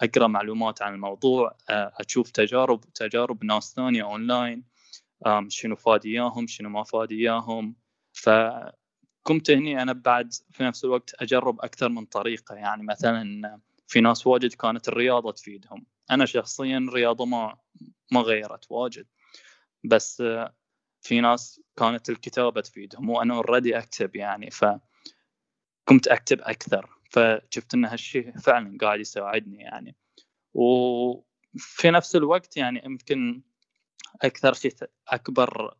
[0.00, 4.64] أقرأ معلومات عن الموضوع أشوف تجارب تجارب ناس ثانية اونلاين
[5.48, 7.76] شنو فاد إياهم شنو ما فاد إياهم.
[9.50, 14.52] هني أنا بعد في نفس الوقت أجرب أكثر من طريقة يعني مثلا في ناس واجد
[14.52, 15.86] كانت الرياضة تفيدهم.
[16.10, 17.56] أنا شخصيا الرياضه ما
[18.12, 19.06] ما غيرت واجد.
[19.84, 20.22] بس
[21.00, 24.64] في ناس كانت الكتابة تفيدهم وأنا already أكتب يعني ف
[25.88, 26.90] كنت أكتب أكثر.
[27.10, 29.96] فشفت إن هالشيء فعلا قاعد يساعدني يعني.
[30.54, 33.42] وفي نفس الوقت يعني يمكن
[34.22, 34.74] أكثر شيء
[35.08, 35.74] أكبر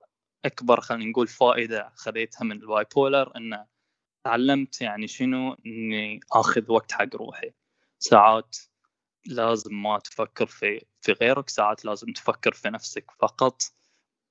[0.45, 3.67] أكبر خلينا نقول فائدة خذيتها من ال bipolar إنه
[4.25, 7.53] تعلمت يعني شنو إني آخذ وقت حق روحي.
[8.05, 8.57] ساعات
[9.27, 13.63] لازم ما تفكر في في غيرك ساعات لازم تفكر في نفسك فقط.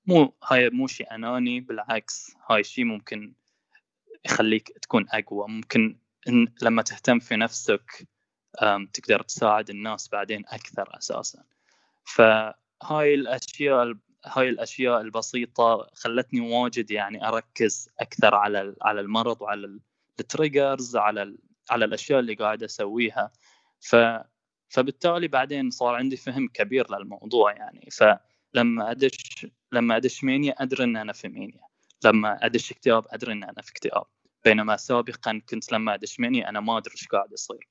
[0.06, 3.34] مو هاي مو شيء أناني بالعكس هاي شيء ممكن
[4.26, 5.48] يخليك تكون أقوى.
[5.48, 8.08] ممكن إن لما تهتم في نفسك
[8.94, 11.44] تقدر تساعد الناس بعدين أكثر أساسا.
[12.04, 13.94] فهاي الأشياء
[14.26, 19.80] هاي الأشياء البسيطة خلتني واجد يعني أركز أكثر على على المرض وعلى
[20.20, 21.38] ال triggers على
[21.70, 23.32] على الأشياء اللي قاعد أسويها.
[23.84, 23.96] ف
[24.70, 27.90] فبالتالي بعدين صار عندي فهم كبير للموضوع يعني.
[27.92, 31.62] فلما أدش لما أدش mania أدري إن أنا في mania.
[32.06, 34.06] لما أدش اكتئاب أدري إن أنا في اكتئاب.
[34.46, 37.70] بينما سابقا كنت لما أدش مينيا أنا ما أدري إيش قاعد يصير.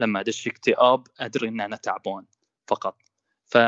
[0.00, 2.26] لما أدش اكتئاب أدري إن أنا تعبان
[2.66, 2.96] فقط.
[3.46, 3.58] ف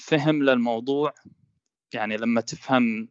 [0.00, 1.14] فهم للموضوع
[1.94, 3.08] يعني لما تفهم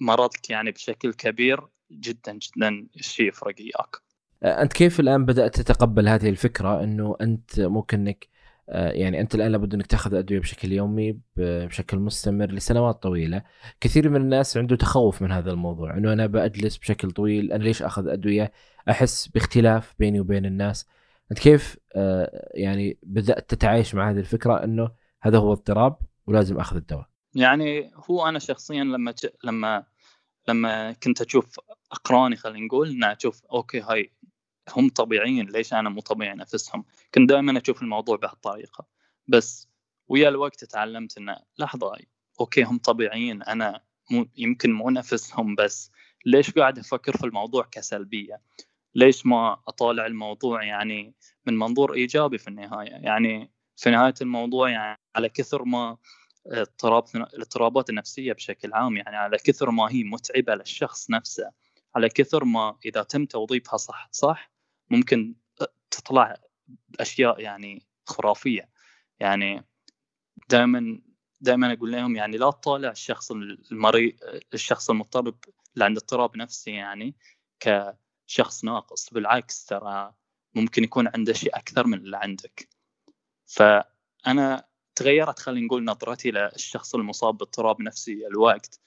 [0.00, 3.96] مرضك يعني بشكل كبير جدا جدا الشيء يفرق اياك
[4.44, 8.28] أنت كيف الآن بدأت تتقبل هذه الفكرة؟ إنه أنت ممكن إنك
[8.68, 13.42] آه، يعني أنت الآن لابد إنك تأخذ أدوية بشكل يومي بشكل مستمر لسنوات طويلة.
[13.80, 17.82] كثير من الناس عنده تخوف من هذا الموضوع إنه أنا بجلس بشكل طويل أنا ليش
[17.82, 18.52] أخذ أدوية؟
[18.90, 20.86] أحس باختلاف بيني وبين الناس.
[21.30, 24.90] أنت كيف آه، يعني بدأت تتعايش مع هذه الفكرة؟ إنه
[25.22, 27.06] هذا هو اضطراب ولازم أخذ الدواء.
[27.34, 29.14] يعني هو أنا شخصيا لما.
[29.44, 29.84] لما
[30.48, 31.60] لما كنت أشوف
[31.92, 34.12] أقراني خلينا نقول ان أشوف أوكي هاي
[34.70, 38.86] هم طبيعيين ليش أنا مو طبيعي نفسهم كنت دائما أشوف الموضوع بهالطريقة.
[39.28, 39.68] بس
[40.08, 41.92] ويا الوقت تعلمت إنه لحظة
[42.40, 45.90] أوكي هم طبيعيين أنا مو يمكن مو نفسهم بس
[46.26, 48.40] ليش قاعد أفكر في الموضوع كسلبية؟
[48.94, 51.14] ليش ما أطالع الموضوع يعني
[51.46, 55.96] من منظور إيجابي في النهاية؟ يعني في نهاية الموضوع يعني على كثر ما
[56.46, 61.50] اضطراب الاضطرابات النفسية بشكل عام يعني على كثر ما هي متعبة للشخص نفسه
[61.96, 64.53] على كثر ما إذا تم توظيفها صح صح
[64.96, 65.34] ممكن
[65.90, 66.36] تطلع
[67.00, 68.68] أشياء يعني خرافية.
[69.20, 69.64] يعني
[70.48, 71.00] دائما
[71.40, 74.12] دائما أقول لهم يعني لا تطالع الشخص المريض
[74.54, 75.34] الشخص المضطرب
[75.74, 77.14] اللي عنده اضطراب نفسي يعني
[77.60, 79.10] كشخص ناقص.
[79.10, 80.14] بالعكس ترى
[80.54, 82.68] ممكن يكون عنده شيء أكثر من اللي عندك.
[83.46, 88.80] فأنا تغيرت خلينا نقول نظرتي للشخص المصاب باضطراب نفسي الوقت.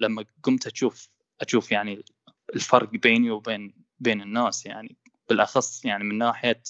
[0.00, 1.08] لما قمت أشوف
[1.40, 2.04] أشوف يعني
[2.54, 4.96] الفرق بيني وبين بين الناس يعني
[5.28, 6.62] بالأخص يعني من ناحية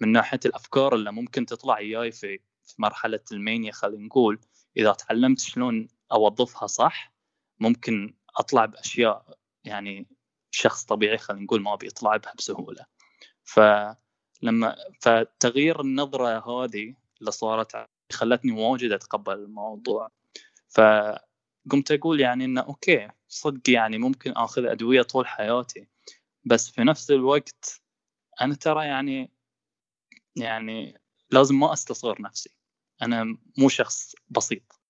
[0.00, 4.40] من ناحية الأفكار اللي ممكن تطلع وياي في في مرحلة المانيا خلينا نقول.
[4.76, 7.14] إذا تعلمت شلون أوظفها صح
[7.60, 10.06] ممكن أطلع بأشياء يعني
[10.50, 12.86] شخص طبيعي خلينا نقول ما بيطلع بها بسهولة.
[13.44, 20.10] فلما فتغيير النظرة هذه اللي صارت خلتني واجد أتقبل الموضوع.
[20.68, 25.88] فقمت أقول يعني إنه أوكي صدق يعني ممكن آخذ أدوية طول حياتي.
[26.44, 27.82] بس في نفس الوقت
[28.40, 29.32] أنا ترى يعني
[30.36, 32.50] يعني لازم ما أستصغر نفسي.
[33.02, 33.24] أنا
[33.58, 34.80] مو شخص بسيط.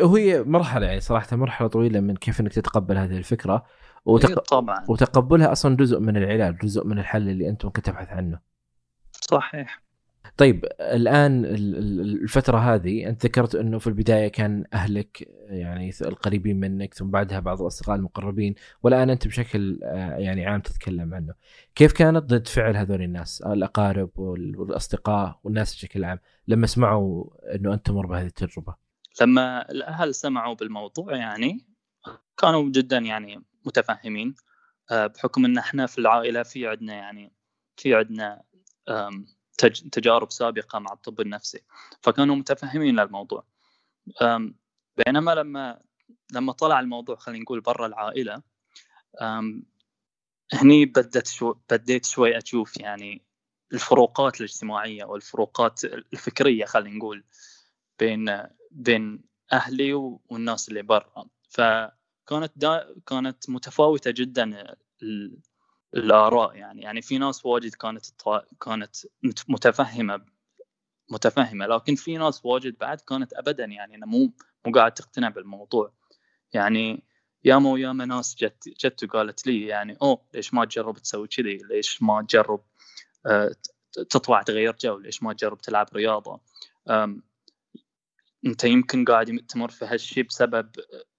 [0.00, 3.66] وهي مرحلة يعني صراحة مرحلة طويلة من كيف إنك تتقبل هذه الفكرة.
[4.04, 4.40] وتق...
[4.40, 4.84] طبعا.
[4.88, 8.40] وتقبلها أصلا جزء من العلاج، جزء من الحل اللي أنت ممكن تبحث عنه.
[9.12, 9.85] صحيح.
[10.36, 17.10] طيب الآن الفترة هذه أنت ذكرت إنه في البداية كان أهلك يعني القريبين منك ثم
[17.10, 21.34] بعدها بعض الأصدقاء المقربين والآن أنت بشكل آه، يعني عام تتكلم عنه.
[21.74, 27.86] كيف كانت ضد فعل هذول الناس؟ الأقارب والأصدقاء والناس بشكل عام لما سمعوا إنه أنت
[27.86, 28.74] تمر بهذه التجربة؟
[29.20, 31.66] لما الأهل سمعوا بالموضوع يعني
[32.36, 34.34] كانوا جدا يعني متفهمين
[34.90, 37.32] آه، بحكم إن إحنا في العائلة في عندنا يعني
[37.76, 38.42] في عندنا
[39.92, 41.60] تجارب سابقة مع الطب النفسي.
[42.02, 43.44] فكانوا متفهمين للموضوع.
[44.96, 45.80] بينما لما
[46.32, 48.42] لما طلع الموضوع خلينا نقول برا العائلة
[50.52, 53.22] هني بدت شو بديت شوي أشوف يعني
[53.72, 57.24] الفروقات الاجتماعية والفروقات الفكرية خلينا نقول
[57.98, 59.94] بين بين أهلي
[60.28, 61.26] والناس اللي برا.
[61.48, 64.76] فكانت دا كانت متفاوتة جدا
[65.96, 68.04] الآراء يعني يعني في ناس واجد كانت
[68.60, 68.96] كانت
[69.48, 70.24] متفهمة
[71.10, 74.32] متفهمة لكن في ناس واجد بعد كانت ابدا يعني مو
[74.66, 75.92] مو قاعد تقتنع بالموضوع
[76.52, 77.04] يعني
[77.44, 82.02] ياما وياما ناس جت جت وقالت لي يعني أوه ليش ما تجرب تسوي كذي؟ ليش
[82.02, 82.64] ما تجرب
[83.26, 83.54] آه،
[83.92, 86.40] تطلع تغير جو؟ ليش ما تجرب تلعب رياضة؟
[88.46, 90.70] أنت يمكن قاعد تمر في هالشيء بسبب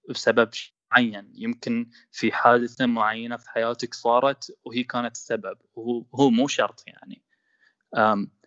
[0.08, 0.50] بسبب
[0.92, 1.32] معين.
[1.34, 5.58] يمكن في حادثة معينة في حياتك صارت وهي كانت السبب.
[5.74, 7.22] وهو هو مو شرط يعني.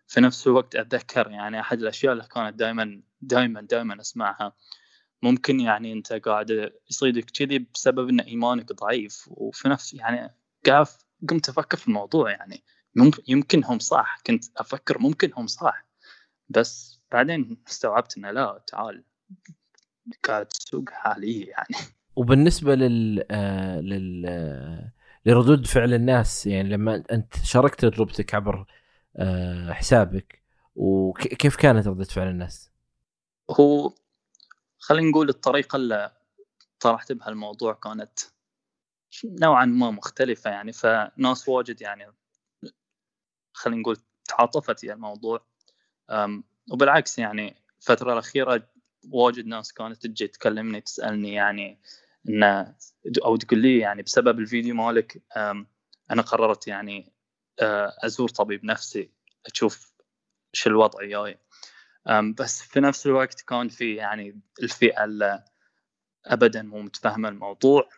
[0.08, 4.56] في نفس الوقت أتذكر يعني أحد الأشياء اللي كانت دائما دائما دائما أسمعها.
[5.23, 9.25] ممكن يعني أنت قاعد يصيدك كذي بسبب إن إيمانك ضعيف.
[9.27, 10.88] وفي نفس يعني قاعد
[11.30, 12.63] قمت أفكر في الموضوع يعني.
[13.27, 14.21] يمكن هم صح.
[14.27, 15.86] كنت أفكر ممكن هم صح.
[16.49, 19.04] بس بعدين استوعبت إنه لا تعال.
[20.23, 21.75] قاعد تسوق حاليا يعني.
[22.15, 24.91] وبالنسبة لل آه لل آه
[25.26, 28.65] لردود فعل الناس يعني لما أنت شاركت تجربتك عبر
[29.17, 30.41] آه حسابك
[30.76, 32.71] وكيف كانت ردة فعل الناس؟
[33.52, 33.93] هو
[34.80, 36.12] خلينا نقول الطريقة اللي
[36.80, 38.19] طرحت بها الموضوع كانت
[39.26, 42.06] نوعا ما مختلفة يعني فناس واجد يعني
[43.54, 45.45] خلينا نقول تعاطفت في الموضوع
[46.71, 48.67] وبالعكس يعني الفترة الأخيرة
[49.09, 51.81] واجد ناس كانت تجي تكلمني تسألني يعني
[52.29, 52.43] إن
[53.25, 55.23] أو تقول لي يعني بسبب الفيديو مالك
[56.11, 57.13] أنا قررت يعني
[58.03, 59.11] أزور طبيب نفسي
[59.45, 59.91] أشوف
[60.53, 61.39] شو الوضع وياي
[62.37, 65.43] بس في نفس الوقت كان في يعني الفئة اللي
[66.25, 67.89] أبدا مو متفهمة الموضوع.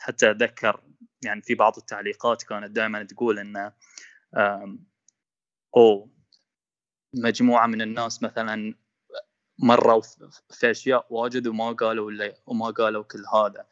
[0.00, 0.82] حتى أتذكر
[1.24, 3.72] يعني في بعض التعليقات كانت دائما تقول إنه
[5.76, 6.10] أو
[7.14, 8.74] مجموعة من الناس مثلا
[9.62, 10.02] مروا
[10.50, 13.66] في أشياء واجد وما قالوا اللي وما قالوا كل هذا.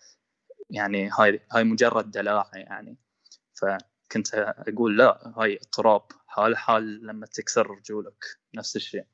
[0.71, 2.97] يعني هاي هاي مجرد دلاعة يعني.
[3.55, 6.03] فكنت أقول لا هاي اضطراب.
[6.27, 8.25] حال حال لما تكسر رجولك.
[8.55, 9.07] نفس الشيء.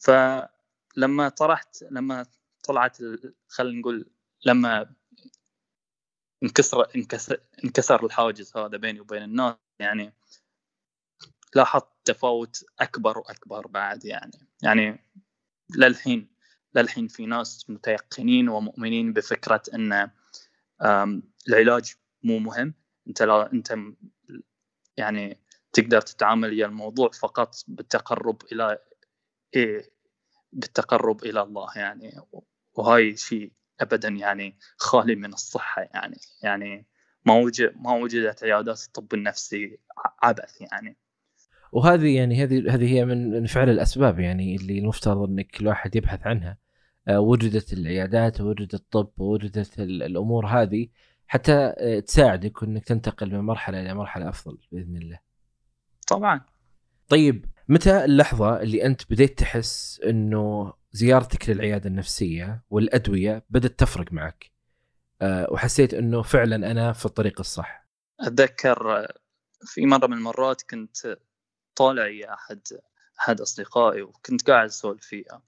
[0.00, 2.26] فلما طرحت لما
[2.64, 2.98] طلعت
[3.48, 4.10] خلينا نقول
[4.46, 4.94] لما
[6.42, 10.12] انكسر انكسر انكسر الحاجز هذا بيني وبين الناس يعني
[11.54, 14.48] لاحظت تفاوت أكبر وأكبر بعد يعني.
[14.62, 15.04] يعني
[15.76, 16.28] للحين
[16.74, 20.10] للحين في ناس متيقنين ومؤمنين بفكرة إن
[21.48, 22.74] العلاج مو مهم.
[23.08, 23.74] أنت لا أنت
[24.96, 25.40] يعني
[25.72, 28.78] تقدر تتعامل ويا الموضوع فقط بالتقرب إلى
[29.56, 29.90] إيه
[30.52, 32.20] بالتقرب إلى الله يعني.
[32.74, 36.18] وهاي شيء ابدا يعني خالي من الصحة يعني.
[36.42, 36.86] يعني
[37.24, 39.78] ما وجد ما وجدت عيادات الطب النفسي
[40.22, 40.96] عبث يعني.
[41.72, 46.58] وهذه يعني هذه هذه هي من فعل الأسباب يعني اللي المفترض إنك الواحد يبحث عنها
[47.08, 50.88] آه، وجدت العيادات ووجد الطب ووجدت الأمور هذه
[51.26, 55.18] حتى آه، تساعدك إنك تنتقل من مرحلة إلى مرحلة أفضل بإذن الله.
[56.08, 56.40] طبعا.
[57.08, 64.50] طيب متى اللحظة اللي أنت بديت تحس إنه زيارتك للعيادة النفسية والأدوية بدأت تفرق معك
[65.22, 67.88] أه وحسيت إنه فعلا أنا في الطريق الصح
[68.20, 69.06] أتذكر
[69.64, 70.96] في مرة من المرات كنت
[71.78, 72.60] طالع يا أحد
[73.20, 75.42] أحد أصدقائي وكنت قاعد أسولف فيها.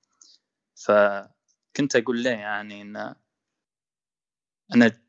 [0.75, 3.15] فكنت أقول له يعني إن
[4.75, 5.01] أنا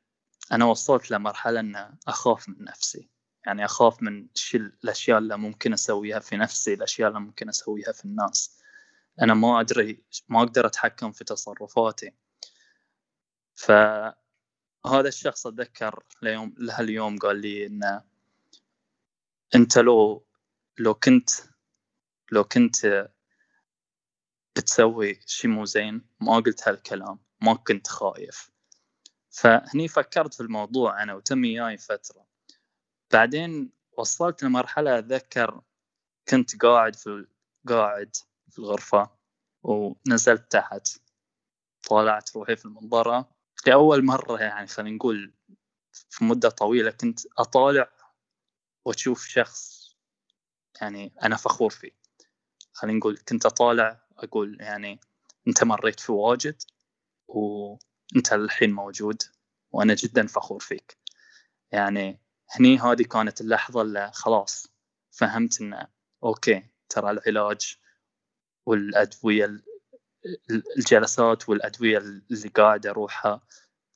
[0.52, 3.10] أنا وصلت لمرحلة إن أخاف من نفسي.
[3.46, 8.60] يعني أخاف من الأشياء اللي ممكن أسويها في نفسي الأشياء اللي ممكن أسويها في الناس.
[9.22, 12.14] أنا ما أدري ما أقدر أتحكم في تصرفاتي.
[13.56, 14.16] فهذا
[15.08, 18.02] الشخص أتذكر ليوم لهاليوم قال لي إن
[19.56, 20.26] أنت لو
[20.80, 21.30] لو كنت
[22.32, 23.10] لو كنت
[24.56, 28.52] بتسوي شيء مو زين ما قلت هالكلام ما كنت خايف.
[29.30, 32.28] فهني فكرت في الموضوع أنا وتم وياي فترة.
[33.14, 35.62] بعدين وصلت لمرحلة أتذكر
[36.28, 37.28] كنت قاعد في
[37.70, 38.16] قاعد
[38.50, 39.10] في الغرفة
[39.64, 40.88] ونزلت تحت.
[41.90, 43.32] طالعت روحي في المنظرة.
[43.68, 45.34] لأول مرة يعني خلينا نقول
[46.10, 47.92] في مدة طويلة كنت أطالع
[48.86, 49.81] وأشوف شخص
[50.82, 51.92] يعني أنا فخور فيه.
[52.74, 55.00] خلينا نقول كنت أطالع أقول يعني
[55.48, 56.62] أنت مريت في واجد
[57.28, 59.24] وأنت الحين موجود
[59.72, 60.98] وأنا جدا فخور فيك.
[61.72, 64.68] يعني هني هذه كانت اللحظة اللي خلاص
[65.12, 65.88] فهمت إنه
[66.24, 67.78] أوكي ترى العلاج
[68.66, 69.62] والأدوية
[70.78, 73.42] الجلسات والأدوية اللي قاعد أروحها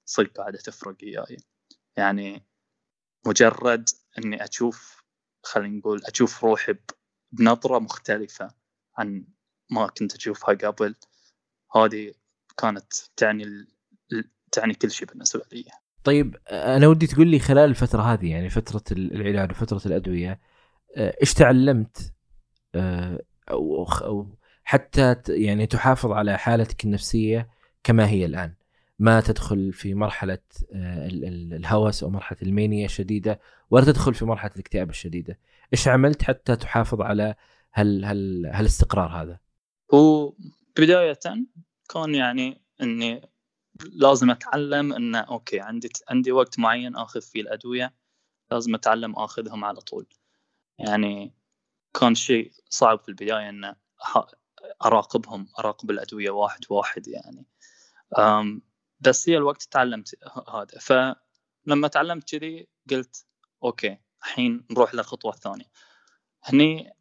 [0.06, 1.38] صدق قاعدة تفرق وياي.
[1.98, 2.46] يعني
[3.26, 5.05] مجرد إني أشوف
[5.46, 6.76] خلينا نقول أشوف روحي
[7.32, 8.52] بنظرة مختلفة
[8.98, 9.26] عن
[9.70, 10.96] ما كنت أشوفها قبل.
[11.76, 12.14] هذه
[12.58, 13.68] كانت تعني
[14.52, 15.66] تعني كل شيء بالنسبة لي.
[16.04, 20.40] طيب أنا ودي تقول لي خلال الفترة هذه يعني فترة العلاج وفترة الأدوية
[20.98, 22.14] إيش تعلمت؟
[23.50, 27.50] أو أو حتى يعني تحافظ على حالتك النفسية
[27.84, 28.54] كما هي الآن.
[29.00, 30.40] ما تدخل في مرحلة
[30.74, 33.40] آه، الهوس أو مرحلة المانيا الشديده
[33.70, 35.40] ولا تدخل في مرحلة الاكتئاب الشديدة.
[35.74, 37.36] إيش عملت حتى تحافظ على
[37.74, 39.40] هال هال هالاستقرار هذا؟
[39.94, 40.34] هو
[40.78, 41.20] بداية
[41.90, 43.30] كان يعني إني
[43.92, 47.94] لازم أتعلم انه okay عندي عندي وقت معين آخذ فيه الأدوية
[48.52, 50.08] لازم أتعلم آخذهم على طول.
[50.80, 51.34] يعني
[52.00, 53.76] كان شيء صعب في البداية انه
[54.86, 57.46] أراقبهم أراقب الأدوية واحد واحد يعني.
[59.00, 60.16] بس هي الوقت تعلمت
[60.54, 60.80] هذا.
[60.80, 63.26] فلما تعلمت كذي قلت
[63.64, 65.66] okay الحين نروح للخطوة الثانية.
[66.44, 66.94] هني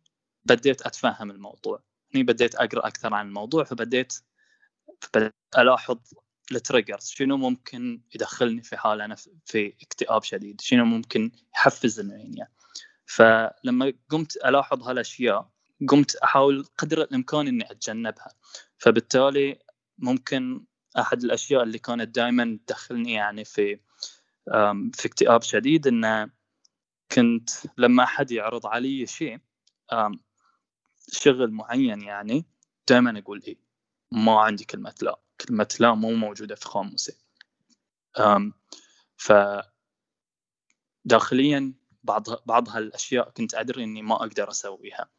[0.45, 1.83] بديت أتفهم الموضوع.
[2.15, 4.15] هني بديت أقرأ أكثر عن الموضوع فبديت
[5.59, 5.99] ألاحظ
[6.53, 12.09] ال triggers شنو ممكن يدخلني في حالة أنا في اكتئاب شديد شنو ممكن يحفز ال
[12.09, 12.49] mania
[13.07, 15.51] فلما قمت ألاحظ هالأشياء
[15.89, 18.29] قمت أحاول قدر الإمكان إني أتجنبها.
[18.79, 19.59] فبالتالي
[19.99, 20.65] ممكن
[20.99, 23.81] أحد الأشياء اللي كانت دائما تدخلني يعني في
[24.93, 26.31] في اكتئاب شديد إنه
[27.13, 29.39] كنت لما أحد يعرض علي شيء
[31.13, 32.47] شغل معين يعني
[32.89, 33.59] دائما أقول إيه
[34.13, 37.19] ما عندي كلمة لا كلمة لا مو موجودة في قاموسي
[39.17, 39.33] ف
[41.05, 45.11] داخليا بعض بعض هالأشياء كنت أدري إني ما أقدر أسويها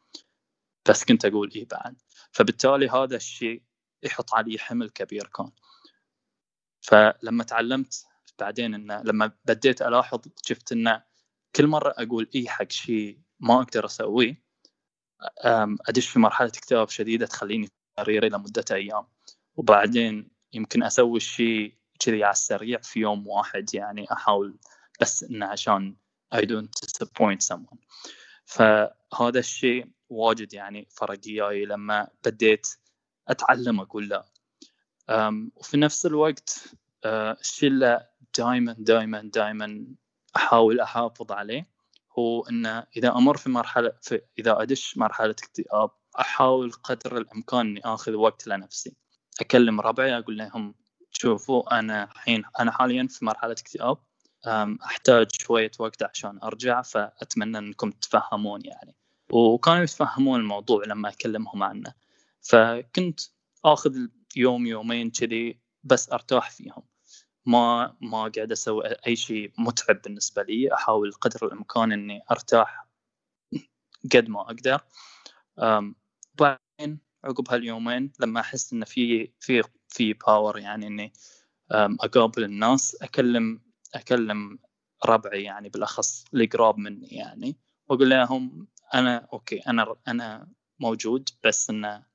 [0.88, 2.02] بس كنت أقول إيه بعد.
[2.32, 3.62] فبالتالي هذا الشيء
[4.02, 5.50] يحط علي حمل كبير كان.
[6.86, 8.06] فلما تعلمت
[8.38, 11.02] بعدين انه لما بديت ألاحظ شفت انه
[11.56, 14.42] كل مرة أقول إي حق شيء ما أقدر أسويه
[15.88, 17.68] أدش في مرحلة اكتئاب شديدة تخليني
[18.00, 19.06] سريري لمده أيام.
[19.56, 24.58] وبعدين يمكن أسوي الشيء كذي على السريع في يوم واحد يعني أحاول
[25.00, 25.96] بس انه عشان
[26.34, 27.78] I don't disappoint someone.
[28.44, 32.66] فهذا الشيء واجد يعني فرق وياي لما بديت
[33.28, 34.24] أتعلم أقول لا.
[35.56, 38.06] وفي نفس الوقت الشيء اللي
[38.38, 39.86] دائما دائما دائما
[40.36, 41.68] أحاول أحافظ عليه
[42.18, 45.90] هو إنه إذا أمر في مرحلة في إذا أدش مرحلة اكتئاب
[46.20, 48.96] أحاول قدر الإمكان إني آخذ وقت لنفسي.
[49.40, 50.74] أكلم ربعي أقول لهم
[51.10, 53.98] شوفوا أنا الحين أنا حاليا في مرحلة اكتئاب
[54.84, 58.94] أحتاج شوية وقت عشان أرجع فأتمنى إنكم تتفهمون يعني.
[59.30, 61.94] وكانوا يتفهمون الموضوع لما أكلمهم عنه.
[62.40, 63.20] فكنت
[63.64, 63.96] آخذ
[64.36, 66.82] يوم يومين كذي بس أرتاح فيهم.
[67.46, 70.74] ما ما قاعد أسوي أي شيء متعب بالنسبة لي.
[70.74, 72.86] أحاول قدر الإمكان إني أرتاح
[74.12, 74.80] قد ما أقدر.
[76.34, 81.12] بعدين عقب هاليومين لما أحس انه في في في باور يعني إني
[81.70, 83.60] أقابل الناس أكلم
[83.94, 84.58] أكلم
[85.04, 87.56] ربعي يعني بالأخص اللي قراب مني يعني.
[87.88, 90.48] وأقول لهم أنا أوكي أنا أنا
[90.80, 92.06] موجود بس إنه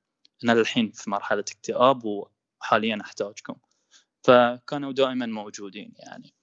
[0.44, 3.54] أنا الحين في مرحلة اكتئاب وحاليا أحتاجكم.
[4.22, 6.34] فكانوا دائما موجودين يعني.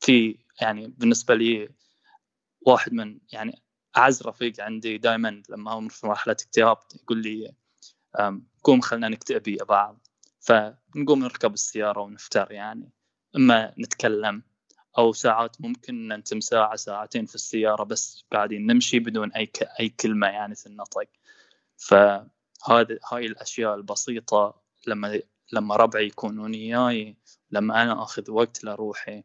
[0.00, 1.68] في يعني بالنسبة لي
[2.60, 3.62] واحد من يعني
[3.96, 7.54] أعز رفيق عندي دائما لما أمر في مرحلة اكتئاب يقول لي
[8.64, 10.06] قوم خلينا نكتئب يا بعض.
[10.40, 12.92] فنقوم نركب السيارة ونفتر يعني.
[13.36, 14.42] إما نتكلم
[14.98, 19.62] أو ساعات ممكن ننتم ساعة ساعتين في السيارة بس قاعدين نمشي بدون أي ك...
[19.80, 21.08] أي كلمة يعني تنطق
[22.58, 25.20] فهذه هاي الأشياء البسيطة لما
[25.52, 27.16] لما ربعي يكونون وياي
[27.50, 29.24] لما أنا آخذ وقت لروحي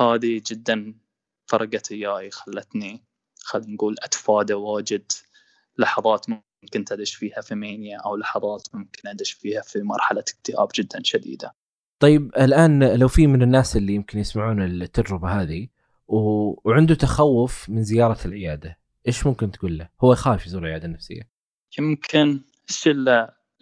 [0.00, 0.94] هذه جدا
[1.46, 3.04] فرقت وياي خلتني
[3.44, 5.12] خلينا نقول أتفادى واجد.
[5.78, 11.00] لحظات ممكن تدش فيها في مانيا أو لحظات ممكن أدش فيها في مرحلة اكتئاب جدا
[11.02, 11.54] شديدة.
[11.98, 15.68] طيب الآن لو في من الناس اللي يمكن يسمعون التجربة هذه
[16.08, 16.18] و...
[16.68, 21.33] وعنده تخوف من زيارة العيادة إيش ممكن تقول له؟ هو يخاف يزور العيادة النفسية.
[21.78, 22.92] يمكن الشيء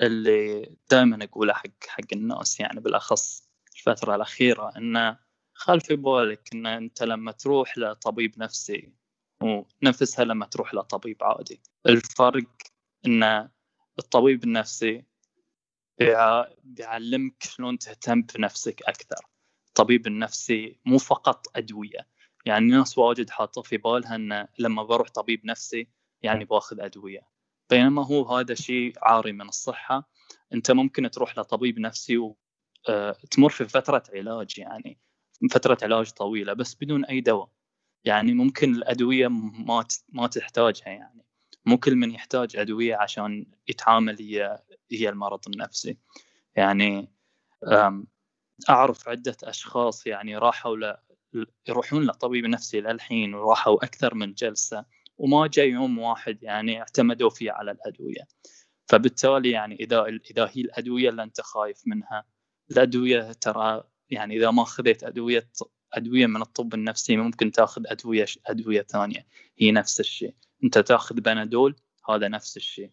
[0.03, 5.19] اللي دائما اقوله حق حق الناس يعني بالأخص الفترة الأخيرة انه
[5.55, 8.93] خل في بالك إن أنت لما تروح لطبيب نفسي
[9.43, 11.61] ونفسها لما تروح لطبيب عادي.
[11.87, 12.45] الفرق
[13.07, 13.49] إن
[13.99, 15.05] الطبيب النفسي
[16.65, 19.27] بيعلمك شلون تهتم بنفسك أكثر.
[19.69, 22.09] الطبيب النفسي مو فقط أدوية.
[22.47, 25.89] يعني ناس واجد حاطة في بالها إن لما بروح طبيب نفسي
[26.23, 27.33] يعني بأخذ أدوية.
[27.73, 30.09] بينما هو هذا شيء عاري من الصحة.
[30.55, 34.99] أنت ممكن تروح لطبيب نفسي وتمر آه، في فترة علاج يعني
[35.51, 37.49] فترة علاج طويلة بس بدون أي دواء.
[38.05, 41.25] يعني ممكن الأدوية ما ما تحتاجها يعني.
[41.67, 44.63] مو كل من يحتاج أدوية عشان يتعامل هي
[44.93, 45.97] هي المرض النفسي.
[46.57, 47.13] يعني
[48.71, 50.97] أعرف عدة أشخاص يعني راحوا ل...
[51.69, 54.85] يروحون لطبيب نفسي للحين وراحوا أكثر من جلسة.
[55.19, 58.29] وما جاء يوم واحد يعني اعتمدوا فيه على الأدوية.
[58.89, 62.25] فبالتالي يعني إذا إذا هي الأدوية اللي أنت خايف منها
[62.71, 65.49] الأدوية ترى يعني إذا ما اخذت أدوية
[65.93, 69.27] أدوية من الطب النفسي ممكن تاخذ أدوية أدوية ثانية.
[69.59, 70.35] هي نفس الشيء.
[70.65, 71.77] أنت تاخذ بنادول
[72.09, 72.93] هذا نفس الشيء.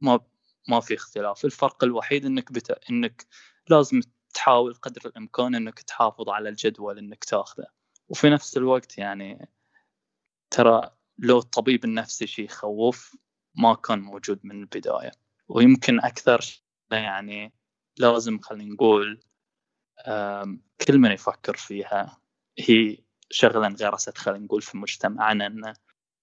[0.00, 0.20] ما
[0.68, 1.44] ما في اختلاف.
[1.44, 2.70] الفرق الوحيد إنك بت...
[2.90, 3.26] إنك
[3.68, 4.00] لازم
[4.34, 7.66] تحاول قدر الإمكان إنك تحافظ على الجدول إنك تاخذه.
[8.08, 9.48] وفي نفس الوقت يعني
[10.50, 10.90] ترى
[11.22, 13.16] لو الطبيب النفسي شيء يخوف
[13.54, 15.10] ما كان موجود من البداية.
[15.48, 17.52] ويمكن أكثر يعني
[17.98, 19.20] لازم خلينا نقول
[20.86, 22.20] كل من يفكر فيها
[22.58, 22.98] هي
[23.30, 25.74] شغلة انغرست خلينا نقول في مجتمعنا إن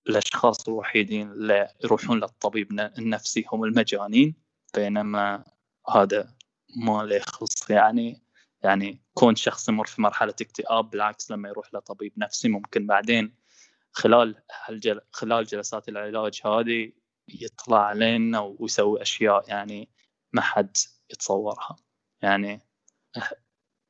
[0.10, 4.36] الأشخاص الوحيدين اللي يروحون للطبيب النفسي هم المجانين
[4.76, 5.44] بينما
[5.90, 6.36] هذا
[6.76, 8.22] ما له يخص يعني
[8.64, 13.36] يعني كون شخص يمر في مرحلة اكتئاب بالعكس لما يروح لطبيب نفسي ممكن بعدين
[13.98, 14.36] خلال
[14.66, 15.02] هالجل...
[15.12, 16.92] خلال جلسات العلاج هذه
[17.28, 19.90] يطلع علينا ويسوي أشياء يعني
[20.34, 20.78] ما حد
[21.10, 21.76] يتصورها.
[22.22, 22.62] يعني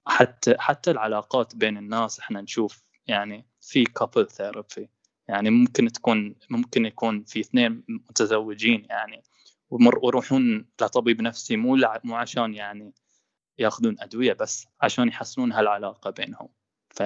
[0.08, 4.90] حتى حتى العلاقات بين الناس إحنا نشوف يعني في couple therapy
[5.28, 9.24] يعني ممكن تكون ممكن يكون في اثنين متزوجين يعني
[9.70, 12.94] ويروحون لطبيب نفسي مو مو عشان يعني
[13.60, 16.50] ياخذون أدوية بس عشان يحسنون هالعلاقة بينهم.
[16.90, 17.04] ف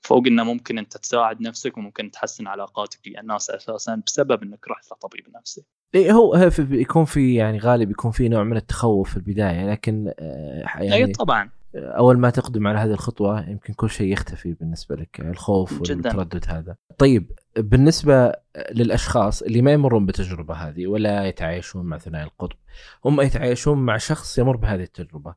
[0.00, 4.92] فوق إنه ممكن أنت تساعد نفسك وممكن تحسن علاقاتك ويا الناس أساسا بسبب إنك رحت
[4.92, 5.64] لطبيب نفسي.
[5.94, 10.60] اي هو يكون في يعني غالب يكون في نوع من التخوف في البداية لكن آه،
[10.60, 15.20] يعني اي طبعا أول ما تقدم على هذه الخطوة يمكن كل شيء يختفي بالنسبة لك
[15.20, 16.76] الخوف والتردد هذا.
[16.98, 18.32] طيب بالنسبة
[18.70, 22.56] للأشخاص اللي ما يمرون بالتجربه هذه ولا يتعايشون مع ثنائي القطب
[23.04, 25.34] هم يتعايشون مع شخص يمر بهذه التجربة.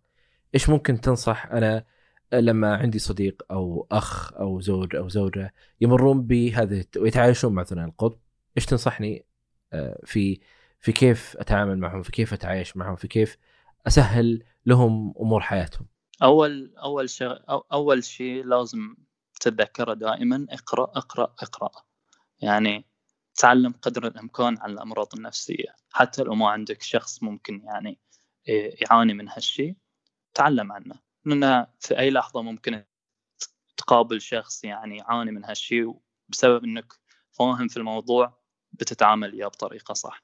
[0.56, 1.84] إيش ممكن تنصح أنا
[2.34, 8.20] لما عندي صديق أو أخ أو زوج أو زوجة يمرون بهذه ويتعايشون مع ثنائي القطب
[8.58, 9.26] إيش تنصحني؟
[9.74, 10.40] آه، في
[10.80, 13.38] في كيف أتعامل معهم؟ في كيف أتعايش معهم؟ في كيف
[13.88, 15.88] أسهل لهم أمور حياتهم؟
[16.24, 17.40] أول أول شيء
[17.74, 18.96] أول شيء لازم
[19.40, 21.72] تتذكره دائما اقرأ اقرأ اقرأ.
[22.42, 22.86] يعني
[23.36, 25.76] تعلم قدر الإمكان عن الأمراض النفسية.
[25.92, 28.00] حتى لو ما عندك شخص ممكن يعني
[28.50, 29.76] آه، يعاني من هالشيء
[30.34, 30.96] تعلم عنه.
[31.30, 32.84] لأن في أي لحظة ممكن
[33.78, 36.00] تقابل شخص يعني يعاني من هالشيء
[36.30, 36.94] بسبب أنك
[37.32, 38.40] فاهم في الموضوع
[38.72, 40.24] بتتعامل وياه بطريقة صح.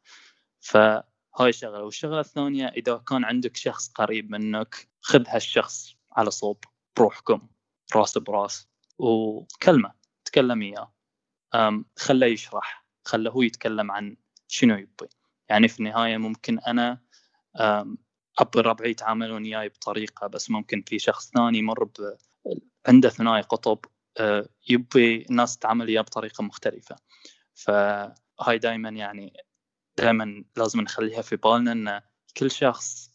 [0.59, 1.83] فهاي شغلة.
[1.83, 6.63] والشغلة الثانية إذا كان عندك شخص قريب منك خذ هالشخص على صوب
[6.97, 7.47] بروحكم
[7.95, 9.93] راس براس وكلمة
[10.25, 10.93] تكلم إياه.
[11.97, 15.09] خله يشرح خله هو يتكلم عن شنو يبي
[15.49, 17.01] يعني في النهاية ممكن أنا
[18.39, 21.91] أب ربعي يتعاملون وياي بطريقة بس ممكن في شخص ثاني يمر ب...
[22.87, 23.79] عنده ثنائي قطب
[24.17, 26.95] آه، يبي الناس تتعامل وياه بطريقة مختلفة.
[27.53, 29.33] فهاي دائما يعني
[29.97, 32.01] دائما لازم نخليها في بالنا إن
[32.37, 33.11] كل شخص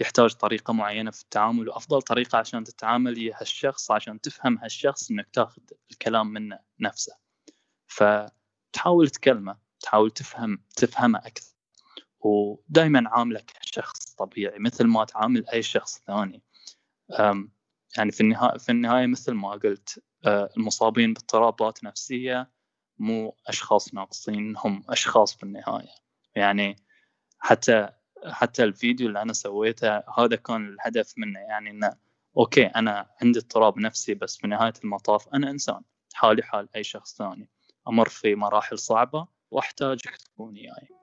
[0.00, 5.28] يحتاج طريقة معينة في التعامل وأفضل طريقة عشان تتعامل هي هالشخص عشان تفهم هالشخص إنك
[5.32, 7.12] تاخذ الكلام منه نفسه.
[7.86, 11.49] فتحاول تكلمه تحاول تفهم تفهمه أكثر.
[12.20, 16.42] ودائما عاملك شخص طبيعي مثل ما تعامل أي شخص ثاني.
[17.96, 22.50] يعني في النهاية في النهاية مثل ما قلت أه، المصابين باضطرابات نفسية
[22.98, 25.88] مو أشخاص ناقصين هم أشخاص في النهاية.
[26.34, 26.76] يعني
[27.38, 27.88] حتى
[28.26, 31.40] حتى الفيديو اللي أنا سويته هذا كان الهدف منه.
[31.40, 31.96] يعني إنه
[32.36, 35.82] أوكي أنا عندي اضطراب نفسي بس في نهاية المطاف أنا إنسان
[36.14, 37.48] حالي حال أي شخص ثاني.
[37.88, 40.99] أمر في مراحل صعبة وأحتاجك تكون وياي.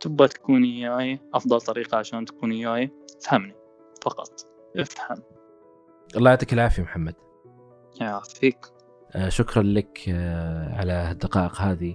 [0.00, 2.90] تبغى تكون وياي؟ أفضل طريقة عشان تكون وياي؟
[3.20, 3.54] فهمني.
[4.02, 4.30] فقط.
[4.76, 5.22] افهم.
[6.16, 7.14] الله يعطيك العافية محمد.
[8.00, 8.58] يعافيك
[9.16, 11.94] آه شكرا لك آه على الدقائق هذه.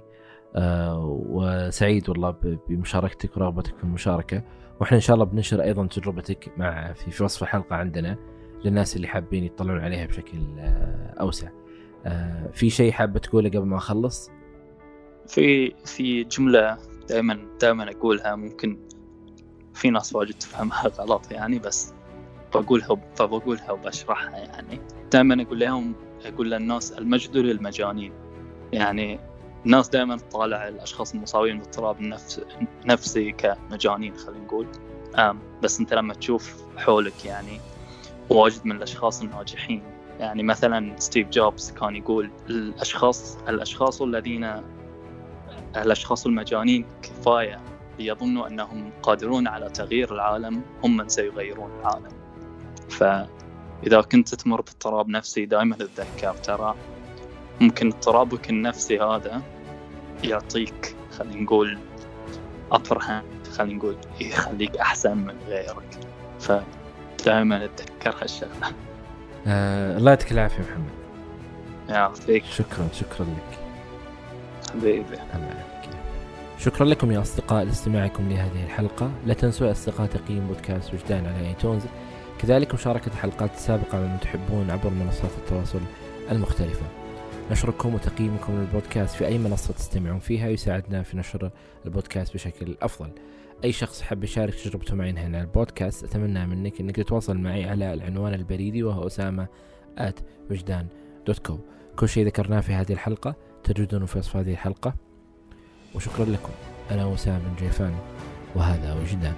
[0.56, 2.36] آه وسعيد والله
[2.70, 4.44] بمشاركتك ورغبتك في المشاركة.
[4.80, 8.18] وإحنا إن شاء الله بننشر أيضا تجربتك مع في, في وصف الحلقة عندنا
[8.66, 11.50] للناس اللي حابين يطلعون عليها بشكل آه أوسع.
[12.06, 14.32] آه في شيء حابة تقوله قبل ما أخلص؟
[15.28, 16.78] في في جملة
[17.10, 18.36] دائما دائما أقولها.
[18.36, 18.80] ممكن
[19.74, 21.94] في ناس واجد تفهمها غلط يعني بس
[22.56, 24.80] بقولها فبقولها وبشرحها يعني.
[25.12, 25.96] دائما أقول لهم
[26.26, 28.14] أقول للناس المجد للمجانين.
[28.74, 29.20] يعني
[29.66, 32.42] الناس دائما تطالع الأشخاص المصابين باضطراب النفس
[32.86, 34.68] نفسي كمجانين خلينا نقول.
[35.64, 37.60] بس أنت لما تشوف حولك يعني
[38.30, 39.84] واجد من الأشخاص الناجحين.
[40.20, 44.62] يعني مثلا ستيف جوبز كان يقول الاشخاص الأشخاص الذين
[45.82, 47.62] الأشخاص المجانين كفاية
[48.00, 52.10] ليظنوا أنهم قادرون على تغيير العالم هم من سيغيرون العالم.
[52.90, 56.76] فإذا كنت تمر باضطراب نفسي دائما تذكر ترى
[57.62, 59.42] ممكن اضطرابك النفسي هذا
[60.24, 61.78] يعطيك خلينا نقول
[63.00, 66.00] hand خلينا نقول يخليك أحسن من غيرك.
[66.40, 68.74] فدائما أتذكر هالشغلة.
[69.48, 70.90] آه الله يعطيك العافية محمد.
[71.90, 73.65] يعافيك شكرا شكرا لك.
[74.76, 75.06] حبيبي
[76.60, 79.12] شكرا لكم يا أصدقاء لاستماعكم لهذه الحلقة.
[79.26, 81.84] لا تنسوا أصدقاء تقييم بودكاست وجدان على ايتونز
[82.40, 85.80] كذلك مشاركة الحلقات السابقة من تحبون عبر منصات التواصل
[86.32, 86.86] المختلفة.
[87.52, 90.50] نشركم وتقييمكم للبودكاست في أي منصة تستمعون فيها.
[90.50, 91.52] يساعدنا في نشر
[91.86, 93.10] البودكاست بشكل أفضل.
[93.64, 98.34] أي شخص حاب يشارك تجربته معي هنا البودكاست أتمنى منك أنك تتواصل معي على العنوان
[98.34, 99.48] البريدي وهو أسامة
[100.00, 100.22] at
[100.52, 100.88] وجدان
[101.28, 101.58] دوت كو
[101.96, 103.36] كل شيء ذكرناه في هذه الحلقة.
[103.74, 104.94] تجدونه في وصف هذه الحلقة
[105.96, 106.52] وشكرا لكم.
[106.92, 107.94] أنا وسام بن جيفان
[108.56, 109.34] وهذا وجدان.